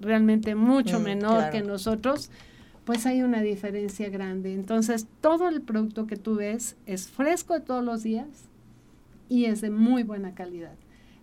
[0.00, 2.30] realmente mucho mm, menor que nosotros,
[2.88, 4.54] pues hay una diferencia grande.
[4.54, 8.26] Entonces, todo el producto que tú ves es fresco de todos los días
[9.28, 10.72] y es de muy buena calidad.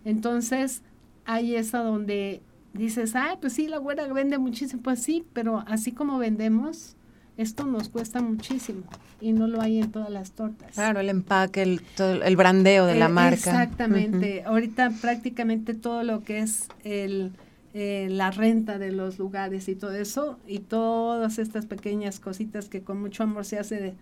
[0.04, 0.82] Entonces,
[1.24, 2.40] ahí es a donde
[2.72, 4.80] dices, ah, pues sí, la güera vende muchísimo.
[4.80, 6.94] Pues sí, pero así como vendemos,
[7.36, 8.84] esto nos cuesta muchísimo
[9.20, 10.72] y no lo hay en todas las tortas.
[10.72, 13.34] Claro, el empaque, el, todo, el brandeo de la eh, marca.
[13.34, 14.44] Exactamente.
[14.44, 17.32] Ahorita prácticamente todo lo que es el
[17.78, 22.80] eh, la renta de los lugares y todo eso, y todas estas pequeñas cositas que
[22.80, 23.94] con mucho amor se hace,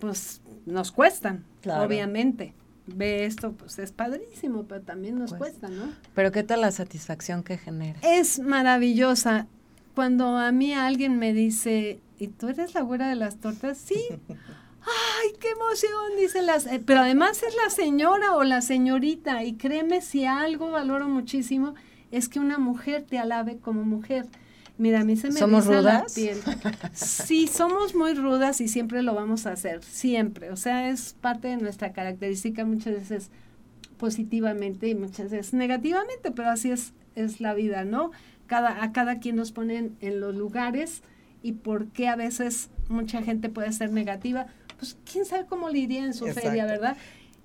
[0.00, 2.52] pues nos cuestan, obviamente.
[2.88, 5.92] Ve esto, pues es padrísimo, pero también nos pues, cuesta, ¿no?
[6.16, 8.00] Pero ¿qué tal la satisfacción que genera?
[8.02, 9.46] Es maravillosa.
[9.94, 13.78] Cuando a mí alguien me dice, ¿y tú eres la güera de las tortas?
[13.78, 14.02] Sí.
[14.28, 16.16] ¡Ay, qué emoción!
[16.18, 16.66] Dice las...
[16.66, 19.44] Eh, pero además es la señora o la señorita.
[19.44, 21.76] Y créeme, si algo valoro muchísimo,
[22.12, 24.26] es que una mujer te alabe como mujer.
[24.78, 26.14] Mira, a mí se me ¿Somos rudas?
[26.92, 30.50] Sí, somos muy rudas y siempre lo vamos a hacer, siempre.
[30.50, 33.30] O sea, es parte de nuestra característica muchas veces
[33.96, 38.10] positivamente y muchas veces negativamente, pero así es, es la vida, ¿no?
[38.46, 41.02] Cada, a cada quien nos ponen en los lugares
[41.42, 44.46] y por qué a veces mucha gente puede ser negativa,
[44.78, 46.96] pues quién sabe cómo le iría en su feria, ¿verdad?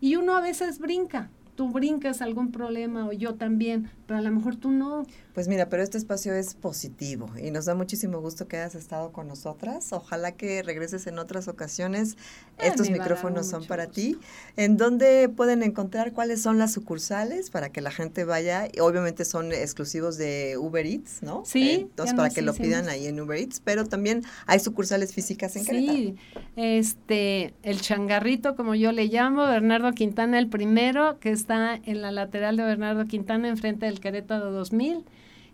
[0.02, 4.32] Y uno a veces brinca, tú brincas algún problema o yo también, pero a lo
[4.32, 5.06] mejor tú no.
[5.38, 9.12] Pues mira, pero este espacio es positivo y nos da muchísimo gusto que hayas estado
[9.12, 9.94] con nosotras.
[9.94, 12.18] Ojalá que regreses en otras ocasiones.
[12.58, 14.18] Estos micrófonos son para ti.
[14.56, 18.68] ¿En dónde pueden encontrar cuáles son las sucursales para que la gente vaya?
[18.82, 21.44] Obviamente son exclusivos de Uber Eats, ¿no?
[21.46, 21.82] Sí.
[21.82, 25.66] entonces, para que lo pidan ahí en Uber Eats, pero también hay sucursales físicas en
[25.66, 26.16] Sí,
[26.56, 32.02] este, el changarrito, como yo le llamo, Bernardo Quintana el primero, que es está en
[32.02, 35.06] la lateral de Bernardo Quintana, enfrente del Querétaro 2000.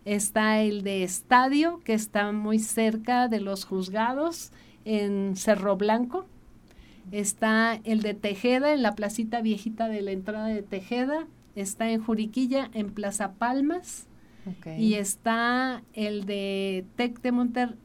[0.05, 4.51] Está el de Estadio, que está muy cerca de los juzgados,
[4.85, 6.25] en Cerro Blanco.
[7.11, 11.27] Está el de Tejeda, en la placita viejita de la entrada de Tejeda.
[11.55, 14.07] Está en Juriquilla, en Plaza Palmas.
[14.77, 17.77] Y está el de Tec de Monter,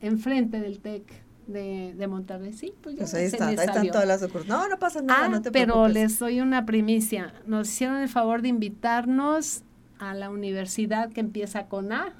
[0.00, 1.04] enfrente del Tec
[1.46, 2.52] de, de Monterrey.
[2.52, 4.46] Sí, pues, pues ahí, está, ahí están todas las.
[4.46, 7.34] No, no pasa nada, ah, no te pero les doy una primicia.
[7.46, 9.62] Nos hicieron el favor de invitarnos
[10.00, 12.14] a la universidad que empieza con A.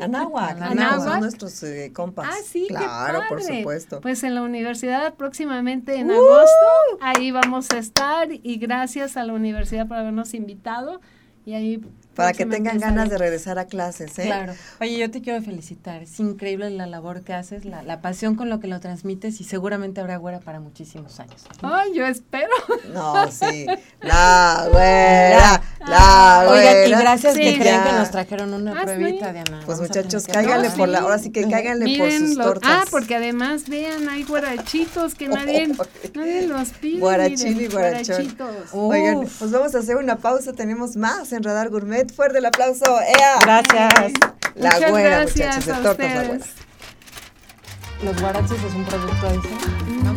[0.00, 1.04] Anáhuac, Anáhuac.
[1.04, 2.28] Son nuestros eh, compas.
[2.30, 4.00] Ah, sí, claro, por supuesto.
[4.00, 6.14] Pues en la universidad próximamente en ¡Uh!
[6.14, 11.00] agosto, ahí vamos a estar y gracias a la universidad por habernos invitado
[11.44, 11.82] y ahí
[12.16, 14.18] para que tengan ganas de regresar a clases.
[14.18, 14.24] ¿eh?
[14.24, 14.54] Claro.
[14.80, 16.02] Oye, yo te quiero felicitar.
[16.02, 19.44] Es increíble la labor que haces, la, la pasión con lo que lo transmites y
[19.44, 21.44] seguramente habrá güera para muchísimos años.
[21.62, 22.48] Ay, yo espero.
[22.92, 23.66] No, sí.
[24.00, 26.70] La güera, la güera.
[26.72, 28.84] Oigan, y gracias Sí, que creen que nos trajeron una Ah, sí.
[28.94, 29.60] pruebita, Diana.
[29.66, 31.04] Pues Vamos muchachos, cáiganle No, por la, sí.
[31.04, 32.70] ahora sí que cáiganle por sus lo- tortas.
[32.72, 35.68] ah, porque además, vean, hay guarachitos que nadie,
[36.14, 37.00] nadie los pide.
[37.00, 38.16] Guarachín miren, y guarachón.
[38.16, 38.56] guarachitos.
[38.72, 40.52] Oigan, pues vamos a hacer una pausa.
[40.52, 42.05] Tenemos más en Radar Gourmet.
[42.14, 43.00] Fuerte el aplauso.
[43.00, 43.38] ¡Ea!
[43.42, 44.12] Gracias.
[44.54, 46.44] La Muchas güera, gracias muchachos, de a tortas la güera.
[48.02, 50.04] Los guaraches es un producto adicional.
[50.04, 50.15] Vamos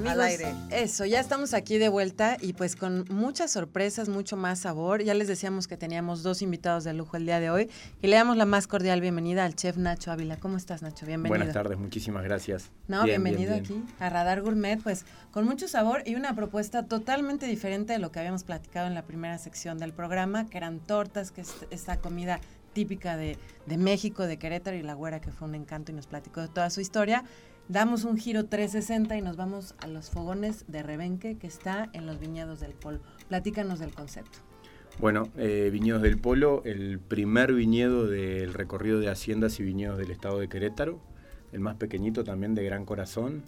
[0.00, 0.54] Amigos, al aire.
[0.70, 5.02] eso, ya estamos aquí de vuelta y pues con muchas sorpresas, mucho más sabor.
[5.02, 7.68] Ya les decíamos que teníamos dos invitados de lujo el día de hoy
[8.00, 10.38] y le damos la más cordial bienvenida al chef Nacho Ávila.
[10.38, 11.04] ¿Cómo estás, Nacho?
[11.04, 11.36] Bienvenido.
[11.36, 12.70] Buenas tardes, muchísimas gracias.
[12.88, 13.82] No, Bien, bienvenido bien, bien.
[13.84, 18.10] aquí a Radar Gourmet, pues con mucho sabor y una propuesta totalmente diferente de lo
[18.10, 21.98] que habíamos platicado en la primera sección del programa, que eran tortas, que es esta
[21.98, 22.40] comida
[22.72, 23.36] típica de,
[23.66, 26.48] de México, de Querétaro y la güera, que fue un encanto y nos platicó de
[26.48, 27.24] toda su historia.
[27.70, 32.04] Damos un giro 360 y nos vamos a los fogones de Rebenque, que está en
[32.04, 32.98] los viñedos del Polo.
[33.28, 34.40] Platícanos del concepto.
[34.98, 40.10] Bueno, eh, Viñedos del Polo, el primer viñedo del recorrido de haciendas y viñedos del
[40.10, 40.98] estado de Querétaro,
[41.52, 43.44] el más pequeñito también de Gran Corazón.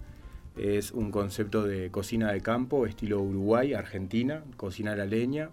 [0.57, 5.51] Es un concepto de cocina de campo, estilo Uruguay, Argentina, cocina a la leña.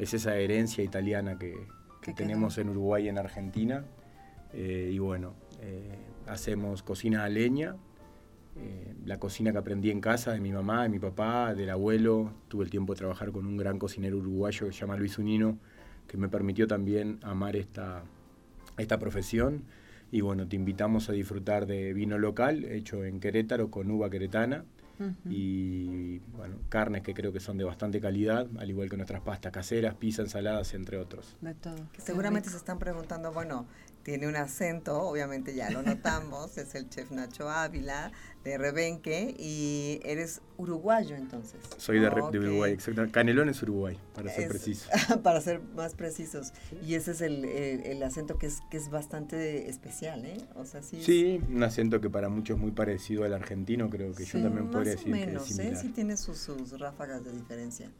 [0.00, 1.54] Es esa herencia italiana que,
[2.02, 2.62] que tenemos quedó.
[2.62, 3.84] en Uruguay y en Argentina.
[4.52, 5.96] Eh, y bueno, eh,
[6.26, 7.76] hacemos cocina a leña,
[8.56, 12.32] eh, la cocina que aprendí en casa de mi mamá, de mi papá, del abuelo.
[12.48, 15.58] Tuve el tiempo de trabajar con un gran cocinero uruguayo que se llama Luis Unino,
[16.06, 18.02] que me permitió también amar esta,
[18.76, 19.62] esta profesión.
[20.12, 24.64] Y bueno, te invitamos a disfrutar de vino local hecho en Querétaro con uva queretana
[25.24, 29.52] y bueno, carnes que creo que son de bastante calidad, al igual que nuestras pastas
[29.52, 31.36] caseras, pizza, ensaladas, entre otros.
[31.40, 31.88] De todo.
[31.92, 32.58] Que seguramente rico.
[32.58, 33.66] se están preguntando, bueno,
[34.02, 38.12] tiene un acento, obviamente ya lo notamos, es el chef Nacho Ávila
[38.44, 41.60] de Rebenque y eres uruguayo entonces.
[41.76, 43.12] Soy de, Uruguay, exactamente.
[43.12, 44.88] Canelón es Uruguay, para ser Es- preciso.
[45.22, 46.52] para ser más precisos.
[46.82, 50.38] Y ese es el, el- el acento que es, que es bastante especial, ¿eh?
[50.54, 51.00] O sea, sí.
[51.42, 54.44] es- un acento que para muchos es muy parecido al argentino, creo que sí, yo
[54.44, 55.62] también más podría o decir menos, que es ¿eh?
[55.62, 55.82] similar.
[55.82, 57.90] Sí tiene sus, sus ráfagas de diferencia.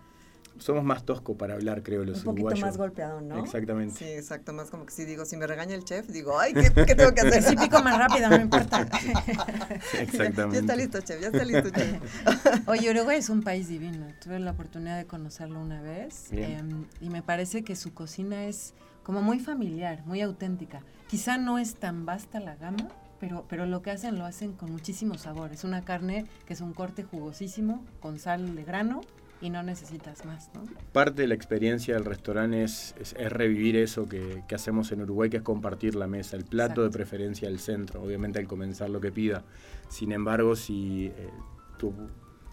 [0.59, 2.61] Somos más tosco para hablar, creo, los Un poquito uruguayos.
[2.61, 3.39] más golpeado, ¿no?
[3.39, 3.95] Exactamente.
[3.95, 6.71] Sí, exacto, más como que si digo, si me regaña el chef, digo, ay, ¿qué,
[6.85, 7.43] qué tengo que hacer?
[7.43, 8.83] Sí, pico más rápido, no importa.
[9.99, 10.55] Exactamente.
[10.57, 12.01] Ya está listo, chef, ya está listo, chef.
[12.69, 14.07] Oye, Uruguay es un país divino.
[14.23, 18.75] Tuve la oportunidad de conocerlo una vez em, y me parece que su cocina es
[19.03, 20.83] como muy familiar, muy auténtica.
[21.09, 24.71] Quizá no es tan vasta la gama, pero, pero lo que hacen lo hacen con
[24.71, 25.53] muchísimo sabor.
[25.53, 29.01] Es una carne que es un corte jugosísimo, con sal de grano
[29.41, 30.63] y no necesitas más, ¿no?
[30.93, 35.03] Parte de la experiencia del restaurante es, es- es revivir eso que, que hacemos en
[35.03, 36.99] Uruguay, que es compartir la mesa, el plato de Exacto.
[36.99, 39.45] preferencia del centro, obviamente al comenzar lo que pida.
[39.89, 41.31] Sin embargo, si eh,
[41.79, 41.95] tú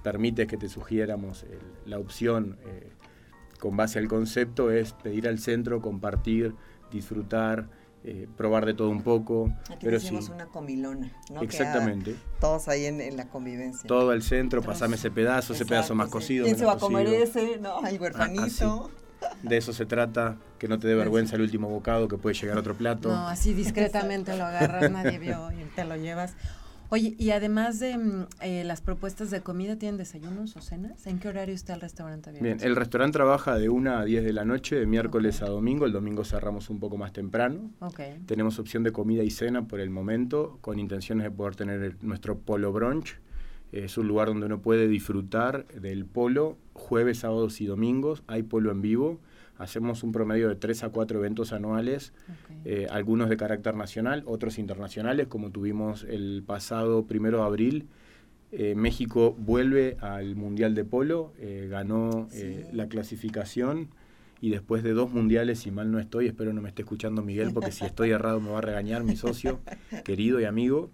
[0.04, 2.90] permites que te sugiéramos el- la opción eh,
[3.60, 6.54] con base al concepto, es pedir al centro, compartir,
[6.92, 7.68] disfrutar,
[8.10, 9.52] eh, probar de todo un poco.
[9.70, 11.42] Aquí pero sí, una comilona, ¿no?
[11.42, 12.16] Exactamente.
[12.40, 13.86] todos ahí en, en la convivencia.
[13.86, 16.14] Todo al centro, pasame ese pedazo, ese pedazo más sí.
[16.14, 16.46] cocido.
[16.46, 17.24] ¿Quién se va a comer cocido.
[17.24, 17.58] ese?
[17.60, 17.86] ¿No?
[17.86, 18.90] El huerfanito.
[19.44, 22.56] De eso se trata, que no te dé vergüenza el último bocado, que puede llegar
[22.56, 23.10] a otro plato.
[23.10, 26.34] No, así discretamente lo agarras, nadie vio y te lo llevas.
[26.90, 31.06] Oye, y además de mm, eh, las propuestas de comida, ¿tienen desayunos o cenas?
[31.06, 32.44] ¿En qué horario está el restaurante abierto?
[32.46, 35.86] Bien, el restaurante trabaja de 1 a 10 de la noche, de miércoles a domingo.
[35.86, 37.72] El domingo cerramos un poco más temprano.
[38.26, 41.96] Tenemos opción de comida y cena por el momento, con intenciones de poder tener el-
[42.02, 43.20] nuestro polo brunch.
[43.74, 48.24] Es un lugar donde uno puede disfrutar del polo jueves, sábados y domingos.
[48.28, 49.20] Hay polo en vivo.
[49.58, 52.14] Hacemos un promedio de 3 a 4 eventos anuales,
[52.66, 57.88] eh, algunos de carácter nacional, otros internacionales, como tuvimos el pasado primero de abril.
[58.52, 62.62] Eh, México vuelve al Mundial de Polo, eh, ganó Sí.
[62.72, 63.90] la clasificación
[64.40, 67.52] y después de dos mundiales, si mal no estoy, espero no me esté escuchando Miguel,
[67.54, 69.60] porque si estoy errado me va a regañar mi socio,
[70.06, 70.92] querido y amigo.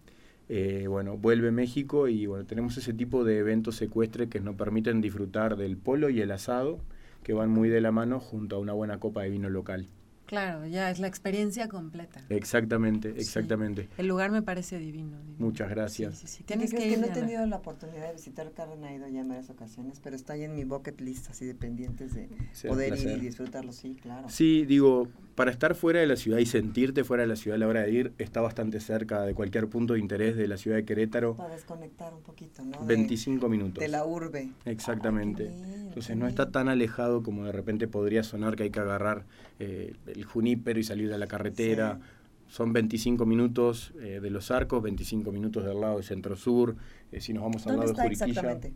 [0.50, 5.02] Eh, bueno, vuelve México y bueno, tenemos ese tipo de eventos secuestres que nos permiten
[5.02, 6.80] disfrutar del polo y el asado,
[7.24, 9.90] que van muy de la mano junto a una buena copa de vino local.
[10.26, 12.22] Claro, ya es la experiencia completa.
[12.30, 13.90] Exactamente, exactamente.
[13.98, 15.18] El lugar me parece divino.
[15.38, 16.18] Muchas gracias.
[16.18, 16.44] Sí, sí, sí.
[16.44, 19.50] Tienes que, no he tenido la oportunidad de visitar Carmen, ha ido ya en varias
[19.50, 22.30] ocasiones, pero está ahí en mi bucket list, así de pendientes de
[22.68, 24.30] poder ir y disfrutarlo, sí, claro.
[24.30, 27.60] Sí, digo, para estar fuera de la ciudad y sentirte fuera de la ciudad a
[27.60, 30.78] la hora de ir, está bastante cerca de cualquier punto de interés de la ciudad
[30.78, 31.36] de Querétaro.
[31.36, 32.86] Para desconectar un poquito, ¿no?
[32.86, 33.82] 25 minutos.
[33.82, 34.52] De la urbe.
[34.66, 35.48] Exactamente.
[35.48, 39.26] Entonces no está tan alejado como de repente podría sonar que hay que agarrar
[39.60, 42.00] eh, el Junípero y salir de la carretera.
[42.48, 46.76] Son 25 minutos eh, de los arcos, 25 minutos del lado de Centro Sur.
[47.12, 48.28] Eh, si nos vamos al lado de Juriquilla.
[48.28, 48.74] Exactamente?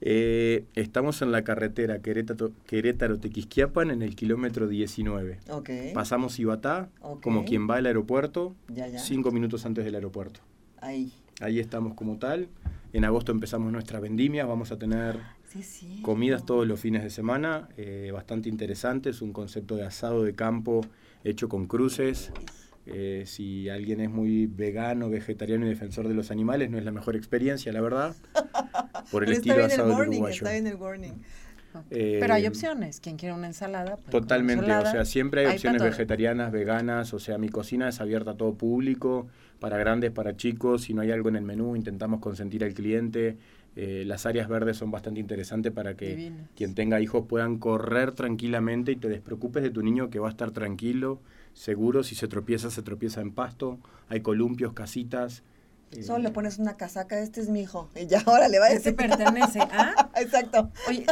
[0.00, 5.38] Eh, estamos en la carretera Querétaro-Tequisquiapan en el kilómetro 19.
[5.94, 6.90] Pasamos Ibatá,
[7.22, 8.54] como quien va al aeropuerto,
[8.98, 10.40] cinco minutos antes del aeropuerto.
[10.80, 11.12] Ahí.
[11.40, 12.48] Ahí estamos como tal.
[12.92, 15.18] En agosto empezamos nuestra vendimia, vamos a tener
[16.02, 20.82] comidas todos los fines de semana, eh, bastante interesantes, un concepto de asado de campo
[21.24, 22.32] hecho con cruces.
[22.86, 26.92] Eh, si alguien es muy vegano, vegetariano y defensor de los animales, no es la
[26.92, 28.14] mejor experiencia, la verdad.
[29.10, 30.46] Por el estilo asado uruguayo.
[31.90, 33.00] Eh, Pero hay opciones.
[33.00, 33.96] Quien quiere una ensalada.
[33.96, 34.72] Pues totalmente.
[34.72, 37.12] o sea, siempre hay, opciones vegetarianas, veganas.
[37.12, 39.28] O sea, mi cocina es abierta a todo público,
[39.60, 40.82] para grandes, para chicos.
[40.82, 43.36] Si no hay algo en el menú, intentamos consentir al cliente.
[43.76, 48.92] Eh, las áreas verdes son bastante interesantes para que quien tenga hijos puedan correr tranquilamente
[48.92, 51.20] y te despreocupes de tu niño que va a estar tranquilo
[51.56, 55.42] seguro, si se tropieza, se tropieza en pasto, hay columpios, casitas.
[56.02, 58.68] Solo le pones una casaca, este es mi hijo, y ya ahora le va a
[58.70, 58.88] decir.
[58.88, 60.10] Este pertenece ¿ah?
[60.16, 60.70] Exacto.
[60.88, 61.06] Oye,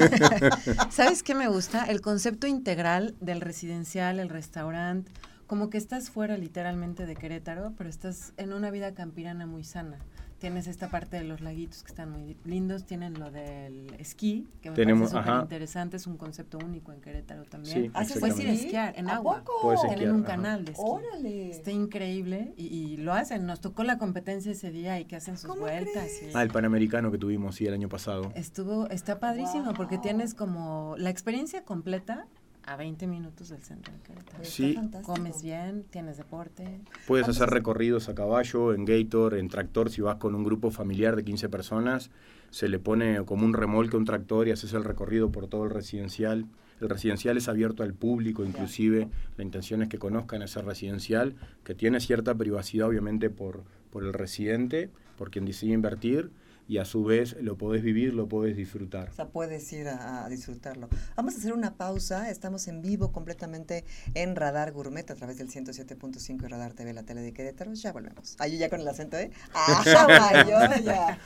[0.90, 1.84] ¿sabes qué me gusta?
[1.84, 5.10] El concepto integral del residencial, el restaurante,
[5.46, 9.98] como que estás fuera literalmente de Querétaro, pero estás en una vida campirana muy sana
[10.38, 14.70] tienes esta parte de los laguitos que están muy lindos, tienen lo del esquí, que
[14.70, 17.84] me Tenemos, parece súper interesante, es un concepto único en Querétaro también.
[17.84, 19.44] Sí, ¿Haces Puedes ir a esquiar en agua.
[19.86, 20.84] Tienen un canal de esquí.
[20.84, 21.50] Órale.
[21.50, 23.46] Está increíble y, lo hacen.
[23.46, 26.08] Nos tocó la competencia ese día y que hacen sus vueltas.
[26.34, 28.32] Ah, el Panamericano que tuvimos, sí, el año pasado.
[28.34, 32.26] Estuvo, está padrísimo porque tienes como la experiencia completa
[32.68, 34.44] a 20 minutos del centro de Querétaro.
[34.44, 34.78] Sí.
[35.02, 36.80] Comes bien, tienes deporte.
[37.06, 41.16] Puedes hacer recorridos a caballo, en gator, en tractor, si vas con un grupo familiar
[41.16, 42.10] de 15 personas,
[42.50, 45.64] se le pone como un remolque a un tractor y haces el recorrido por todo
[45.64, 46.44] el residencial.
[46.82, 51.74] El residencial es abierto al público, inclusive la intención es que conozcan ese residencial, que
[51.74, 56.30] tiene cierta privacidad obviamente por, por el residente, por quien decide invertir,
[56.68, 59.08] y a su vez lo podés vivir, lo podés disfrutar.
[59.08, 60.88] O sea, puedes ir a, disfrutarlo.
[61.16, 65.48] Vamos a hacer una pausa, estamos en vivo completamente en Radar Gourmet a través del
[65.48, 68.36] 107.5 Radar TV, la tele de Querétaro, ya volvemos.
[68.36, 69.30] Yo ya con el acento, ¿eh?
[69.54, 69.82] ¡Ah,
[70.84, 71.18] ya!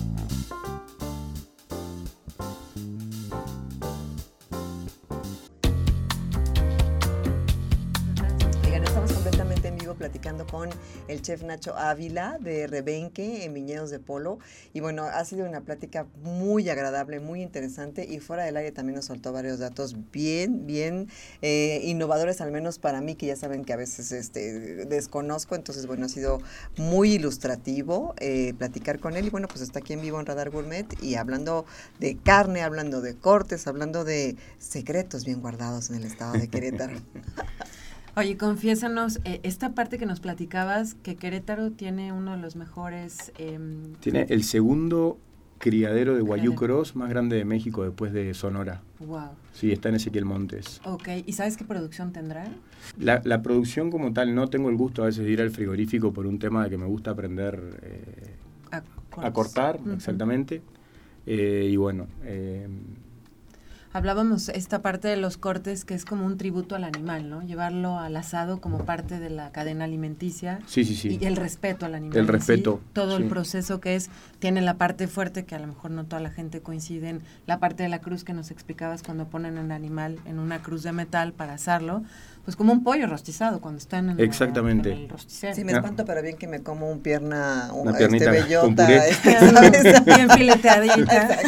[10.01, 10.67] platicando con
[11.07, 14.39] el chef Nacho Ávila de Rebenque en Viñedos de Polo.
[14.73, 18.95] Y bueno, ha sido una plática muy agradable, muy interesante y fuera del aire también
[18.95, 21.07] nos soltó varios datos bien, bien
[21.43, 25.53] eh, innovadores, al menos para mí, que ya saben que a veces este, desconozco.
[25.53, 26.41] Entonces, bueno, ha sido
[26.77, 29.27] muy ilustrativo eh, platicar con él.
[29.27, 31.67] Y bueno, pues está aquí en vivo en Radar Gourmet y hablando
[31.99, 36.97] de carne, hablando de cortes, hablando de secretos bien guardados en el estado de Querétaro.
[38.15, 43.31] Oye, confiésanos, eh, esta parte que nos platicabas, que Querétaro tiene uno de los mejores...
[43.37, 45.17] Em, tiene el segundo
[45.59, 48.81] criadero de Guayú Cross más grande de México después de Sonora.
[48.99, 49.29] Wow.
[49.53, 50.81] Sí, está en Ezequiel Montes.
[50.83, 52.51] Ok, ¿y sabes qué producción tendrá?
[52.97, 56.11] La, la, producción como tal, no tengo el gusto a veces de ir al frigorífico
[56.11, 58.35] por un tema de que me gusta aprender eh,
[58.71, 60.61] a, cortar, exactamente.
[61.25, 62.07] Eh, y bueno,
[63.93, 67.41] hablábamos esta parte de los cortes que es como un tributo al animal, ¿no?
[67.41, 70.59] Llevarlo al asado como parte de la cadena alimenticia.
[70.65, 71.17] Sí, sí, sí.
[71.19, 72.17] Y el respeto al animal.
[72.17, 72.81] El respeto.
[72.93, 76.21] todo el proceso que es, tiene la parte fuerte que a lo mejor no toda
[76.21, 79.71] la gente coincide en la parte de la cruz que nos explicabas cuando ponen el
[79.71, 82.03] animal en una cruz de metal para asarlo
[82.43, 84.91] pues como un pollo rostizado cuando están en, Exactamente.
[84.91, 85.55] el rosticero.
[85.55, 90.29] Sí, me espanto, pero bien que me como un pierna, una este, bellota, este, bien
[90.29, 91.39] fileteadita.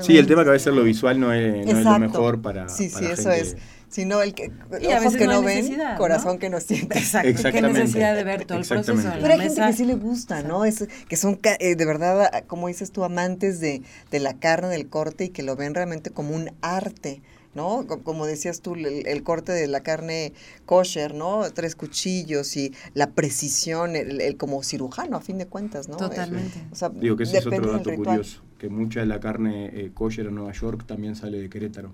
[0.00, 2.68] sí, el tema que a veces lo visual no es, no es lo mejor para
[2.68, 3.56] Sí, sí, eso es
[3.94, 6.98] sino el que y ojos que no, ven, corazón que no siente.
[6.98, 7.52] Exacto.
[7.52, 9.08] Qué necesidad de ver todo el proceso.
[9.20, 10.64] Pero hay gente que sí le gusta, ¿no?
[10.64, 14.88] Es, que son eh, de verdad, como dices tú, amantes de, de la carne, del
[14.88, 17.22] corte y que lo ven realmente como un arte.
[17.54, 17.86] ¿No?
[17.86, 20.32] Como decías tú, el, corte de la carne
[20.66, 21.42] kosher, ¿no?
[21.52, 25.96] Tres cuchillos y la precisión, el, como cirujano, a fin de cuentas, ¿no?
[25.96, 26.60] Totalmente.
[26.94, 28.42] Digo que ese es otro dato curioso.
[28.58, 31.92] que mucha de la carne eh, kosher en Nueva York también sale de Querétaro.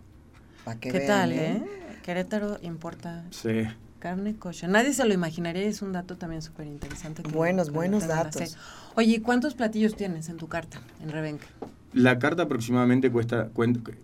[0.80, 1.62] Que ¿Qué vean, tal, eh?
[2.02, 3.64] Querétaro importa Sí.
[3.98, 4.68] carne kosher.
[4.68, 7.22] Nadie se lo imaginaría, es un dato también súper interesante.
[7.22, 8.56] Buenos, buenos datos.
[8.94, 11.46] Oye, ¿y cuántos platillos tienes en tu carta en Rebenca?
[11.92, 13.50] La carta aproximadamente cuesta,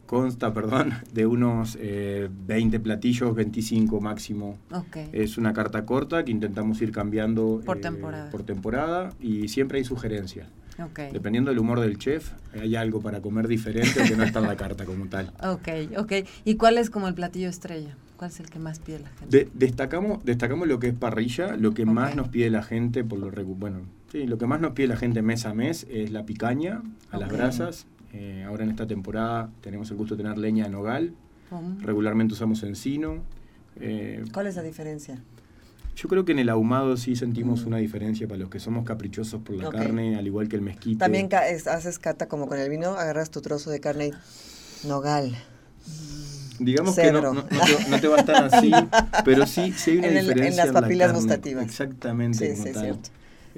[0.06, 4.58] consta perdón, de unos eh, 20 platillos, 25 máximo.
[4.72, 4.96] Ok.
[5.12, 8.30] Es una carta corta que intentamos ir cambiando Por eh, temporada.
[8.30, 10.48] por temporada y siempre hay sugerencias.
[10.82, 11.12] ok.
[11.12, 14.56] Dependiendo del humor del chef, hay algo para comer diferente que no está en la
[14.56, 15.32] carta como tal.
[15.44, 15.68] Ok,
[15.98, 16.12] ok.
[16.44, 17.96] ¿Y cuál es como el platillo estrella?
[18.16, 19.36] ¿Cuál es el que más pide la gente?
[19.44, 21.88] De- destacamos, destacamos lo que es parrilla, lo que Ok.
[21.90, 23.82] más nos pide la gente, por lo bueno,
[24.12, 27.18] sí, lo que más nos pide la gente mes a mes es la picaña a
[27.18, 27.86] las brasas.
[28.12, 31.12] Eh, ahora en esta temporada tenemos el gusto de tener leña de nogal,
[31.82, 33.18] regularmente usamos encino.
[33.80, 35.18] Eh, ¿Cuál es la diferencia?
[35.96, 39.40] yo creo que en el ahumado sí sentimos una diferencia para los que somos caprichosos
[39.40, 39.72] por la Mm.
[39.72, 40.98] Carne, al igual que el mezquite.
[40.98, 44.08] También ca- es- haces cata como con el vino, agarras tu trozo de carne
[44.84, 45.34] y nogal.
[46.58, 48.70] Digamos que no, no- no te, no te va a estar así,
[49.24, 50.64] pero sí, sí hay una En el- en diferencia.
[50.66, 51.20] las la papilas carne.
[51.22, 51.64] gustativas.
[51.64, 53.08] Exactamente, Sí, sí, es cierto.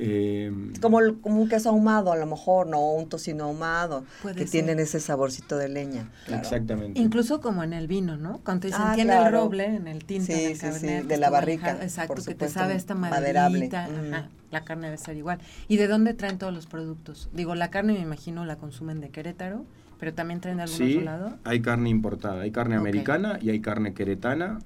[0.01, 4.35] Eh, Como, el- como un queso ahumado, a lo mejor, no un tocino ahumado, que
[4.35, 4.49] ser.
[4.49, 6.09] tienen ese saborcito de leña.
[6.27, 6.41] claro.
[6.43, 7.01] Exactamente.
[7.01, 8.39] Incluso como en el vino, ¿no?
[8.45, 10.61] Cuando te dicen, Ah, tiene el roble en el tinto, Sí, en el sí, sí,
[10.67, 11.03] cabernet.
[11.03, 13.69] de que la barrica, manejado, Exacto, por que te sabe esta maderable.
[13.69, 14.53] Mm.
[14.53, 15.41] La carne debe ser igual.
[15.67, 17.29] ¿Y de dónde traen todos los productos?
[17.33, 19.65] Digo, la carne me imagino la consumen de Querétaro,
[19.99, 21.37] pero también traen de algún Sí, otro lado.
[21.43, 24.61] hay carne importada, hay carne americana y hay carne queretana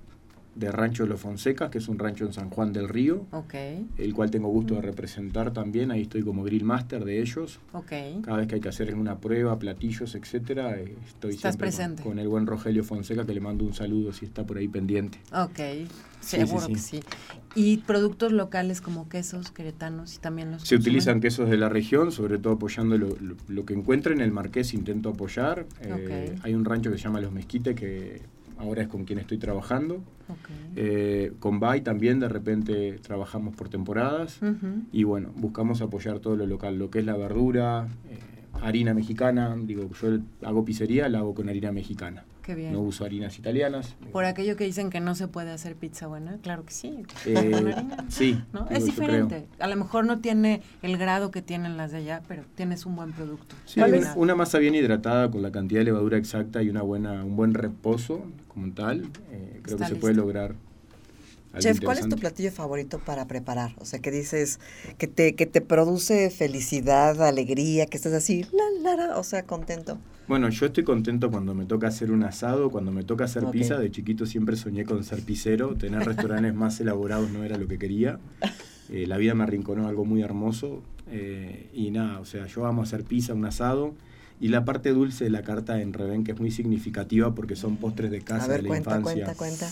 [0.55, 3.55] de Rancho Los Fonsecas, que es un rancho en San Juan del Río, Ok,
[3.97, 7.59] el cual tengo gusto de representar también, ahí estoy como grill master de ellos.
[7.73, 7.93] ok.
[8.23, 11.77] Cada vez que hay que hacer una prueba, platillos, etcétera, eh, estoy Estás siempre con-
[11.77, 12.03] presente.
[12.03, 15.19] Con, el buen Rogelio Fonseca, que le mando un saludo si está por ahí pendiente.
[15.33, 15.59] Ok,
[16.21, 17.01] Sí, seguro sí, que sí.
[17.55, 20.81] Y productos locales como quesos queretanos y también los Se consumen?
[20.83, 24.33] utilizan quesos de la región, sobre todo apoyando lo, lo- lo que encuentren en el
[24.33, 25.67] Marqués, intento apoyar.
[25.81, 26.37] Eh.
[26.43, 28.21] Hay un rancho que se llama Los Mezquites, que
[28.63, 30.03] ahora es con quien estoy trabajando.
[30.77, 34.41] Eh, con Bay también de repente trabajamos por temporadas.
[34.93, 38.19] Y bueno, buscamos apoyar todo lo local, lo que es la verdura, eh,
[38.63, 42.73] harina mexicana, digo, yo hago pizzería, la hago con harina mexicana, Qué bien.
[42.73, 43.97] no uso harinas italianas.
[44.13, 47.03] Por aquello que dicen que no se puede hacer pizza buena, claro que sí.
[47.27, 48.41] Eh, con harina, sí,
[48.71, 49.47] Es diferente.
[49.59, 52.97] A lo mejor no tiene el grado que tienen las de allá, pero tienes un
[52.97, 53.57] buen producto.
[53.65, 57.25] Sí, ¿Cuál una, masa bien hidratada con la cantidad de levadura exacta y una buena,
[57.25, 60.55] un buen reposo como tal, eh, creo Está que se puede lograr.
[61.59, 63.73] Chef, ¿cuál es tu platillo favorito para preparar?
[63.79, 64.59] O sea, que dices
[64.99, 69.45] que te, que te produce felicidad, alegría, que estás así, la, la, la, o sea,
[69.45, 69.99] contento.
[70.29, 73.51] Bueno, yo estoy contento cuando me toca hacer un asado, cuando me toca hacer Ok.
[73.53, 73.79] pizza.
[73.79, 75.75] De chiquito siempre soñé con ser pizzero.
[75.77, 78.19] Tener restaurantes más elaborados no era lo que quería.
[78.91, 80.83] Eh, la vida me arrinconó algo muy hermoso.
[81.11, 83.95] eh, y nada, o sea, yo amo hacer pizza, un asado.
[84.41, 87.77] Y la parte dulce de la carta en Reben, que es muy significativa porque son
[87.77, 89.35] postres de casa a ver, de la cuenta, infancia.
[89.35, 89.71] cuenta, cuenta.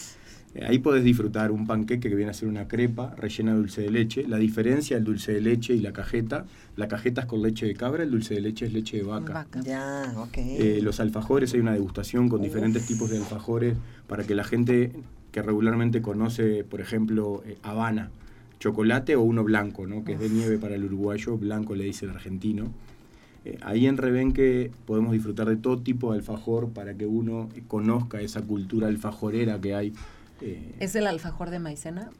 [0.54, 3.82] Eh, Ahí podés disfrutar un panqueque que viene a ser una crepa rellena de dulce
[3.82, 4.26] de leche.
[4.26, 6.46] La diferencia del dulce de leche y la cajeta,
[6.76, 9.32] la cajeta es con leche de cabra, el dulce de leche es leche de vaca.
[9.32, 9.60] Vaca.
[9.62, 10.36] Ya, ok.
[10.36, 13.76] Eh, los alfajores, hay una degustación con diferentes tipos de alfajores
[14.06, 14.92] para que la gente
[15.30, 18.10] que regularmente conoce, por ejemplo, eh, Habana,
[18.58, 20.04] chocolate o uno blanco, ¿no?
[20.04, 22.72] que es de nieve para el uruguayo, blanco le dice el argentino.
[23.44, 28.20] Eh, ahí en Rebenque podemos disfrutar de todo tipo de alfajor para que uno conozca
[28.20, 29.92] esa cultura alfajorera que hay.
[30.40, 32.10] Eh, ¿Es el alfajor de maicena?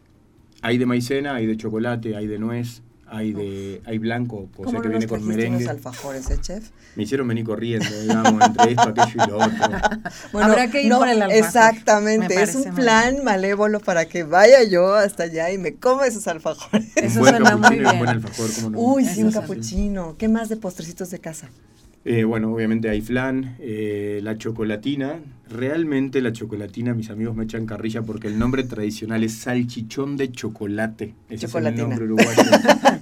[0.63, 4.71] hay de maicena, hay de chocolate, hay de nuez, hay de hay blanco, o ¿Cómo
[4.71, 5.67] sea no que viene con merengue.
[5.69, 6.69] alfajores, eh, chef?
[6.97, 10.39] Me hicieron venir corriendo, digamos, entre esto, aquello y lo otro.
[10.43, 11.45] Habrá que ir por el alfajor.
[11.47, 16.07] Exactamente, Me es un plan malévolo para que vaya yo hasta allá y me coma
[16.07, 16.95] esos alfajores.
[16.97, 17.99] Eso un buen suena muy y un bien.
[17.99, 18.79] buen alfajor, ¿cómo no?
[18.79, 20.17] Uy, sí, un capuchino.
[20.19, 21.49] ¿Qué más de postrecitos de casa?
[22.05, 25.17] Eh, bueno, obviamente hay flan, eh, la chocolatina.
[25.51, 30.33] Realmente la chocolatina, mis amigos me echan carrilla porque el nombre tradicional es salchichón de
[30.33, 31.15] chocolate.
[31.29, 31.83] Ese Chocolatina.
[31.83, 32.43] es el nombre uruguayo.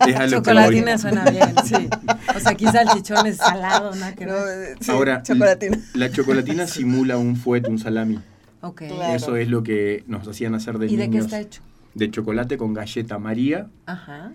[0.08, 1.74] es a lo que Chocolatina suena bien, sí.
[2.36, 4.14] O sea, quizá el chichón es salado, ¿no?
[4.16, 4.72] Que No, ver.
[4.72, 5.78] eh, sí, Ahora, chocolatina.
[5.94, 8.18] la chocolatina simula un fuet, un salami.
[8.62, 8.82] Ok.
[8.88, 9.14] Claro.
[9.14, 11.26] Eso es lo que nos hacían hacer de ¿Y de qué niños.
[11.26, 11.62] está hecho?
[11.94, 13.68] De chocolate con galleta María.
[13.86, 14.32] Ajá.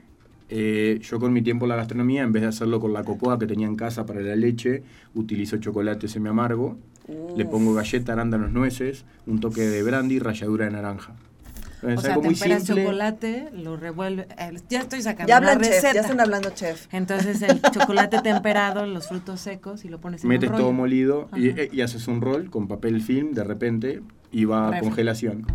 [0.56, 3.40] Eh, yo con mi tiempo en la gastronomía, en vez de hacerlo con la cocoa
[3.40, 4.84] que tenía en casa para la leche,
[5.16, 6.78] utilizo chocolate semi amargo,
[7.36, 11.16] le pongo galleta, arándanos, nueces, un toque de brandy y ralladura de naranja.
[11.82, 14.28] O Es sea, algo muy chocolate, lo revuelve.
[14.38, 15.94] eh, ya estoy sacando Ya la hablan chef, receta.
[15.96, 16.88] ya están hablando chef.
[16.94, 20.78] Entonces el chocolate temperado, los frutos secos y lo pones en Metes un todo rollo.
[20.78, 21.62] molido y, Ajá.
[21.72, 24.02] y haces un rol con papel film de repente
[24.32, 25.46] y va a congelación.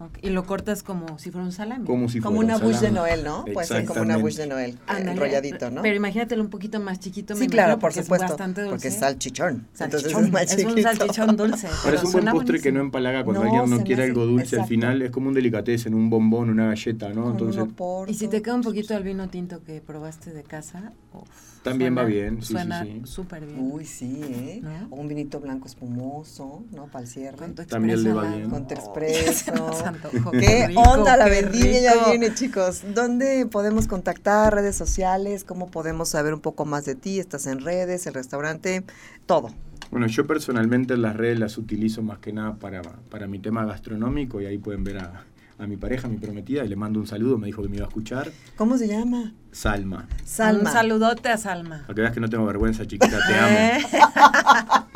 [0.00, 1.84] Ok, Y lo cortas como si fuera un salami.
[1.84, 2.90] Como si Como fuera una un bush de.
[2.92, 3.44] Noel, ¿no?
[3.52, 5.82] Puede ser como una bush de Noel, eh, Ándale, enrolladito, ¿no?
[5.82, 7.34] Pero imagínatelo un poquito más chiquito.
[7.34, 8.74] me sí, claro, por porque supuesto, Es bastante dulce.
[8.76, 10.74] porque es salchichón, entonces Salchichón, es más es chiquito.
[10.74, 11.68] un salchichón dulce.
[11.84, 12.80] Pero es un buen postre que no buenísimo.
[12.84, 14.62] empalaga cuando No, alguien no quiere algo dulce exacto.
[14.62, 17.22] al final, es como un delicatessen, un bombón, una galleta, ¿no?
[17.24, 17.64] Con Entonces.
[18.06, 21.28] Y si te queda un poquito el vino tinto que probaste de casa, uf,
[21.70, 23.02] También va bien, sí, sí, Suena sí.
[23.04, 23.58] súper bien.
[23.60, 24.62] Uy, sí, ¿eh?
[24.90, 26.86] Un vinito blanco espumoso, ¿no?
[26.86, 27.36] Para el cierre.
[27.36, 28.50] Con tu También le va bien.
[28.50, 29.52] Con tu Ay, expreso.
[30.32, 31.16] ¿Qué rico, onda?
[31.16, 32.82] La vendimia ya viene, chicos.
[32.94, 34.54] ¿Dónde podemos contactar?
[34.54, 35.44] ¿Redes sociales?
[35.44, 37.18] ¿Cómo podemos saber un poco más de ti?
[37.18, 38.84] ¿Estás en redes, el restaurante?
[39.26, 39.50] Todo.
[39.90, 44.40] Bueno, yo personalmente las redes las utilizo más que nada para, para mi tema gastronómico
[44.40, 45.24] y ahí pueden ver a,
[45.58, 47.84] a mi pareja, mi prometida, y le mando un saludo, me dijo que me iba
[47.86, 48.30] a escuchar.
[48.56, 49.32] ¿Cómo se llama?
[49.50, 50.06] Salma.
[50.24, 50.60] Salma.
[50.70, 51.80] Un saludote a Salma.
[51.82, 53.38] Para que veas que no tengo vergüenza, chiquita, te ¿Eh?
[53.40, 54.86] amo.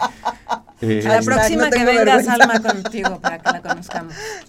[0.81, 2.37] Eh, A la Hashtag, próxima no que venga vergüenza.
[2.37, 4.15] Salma contigo para que la conozcamos.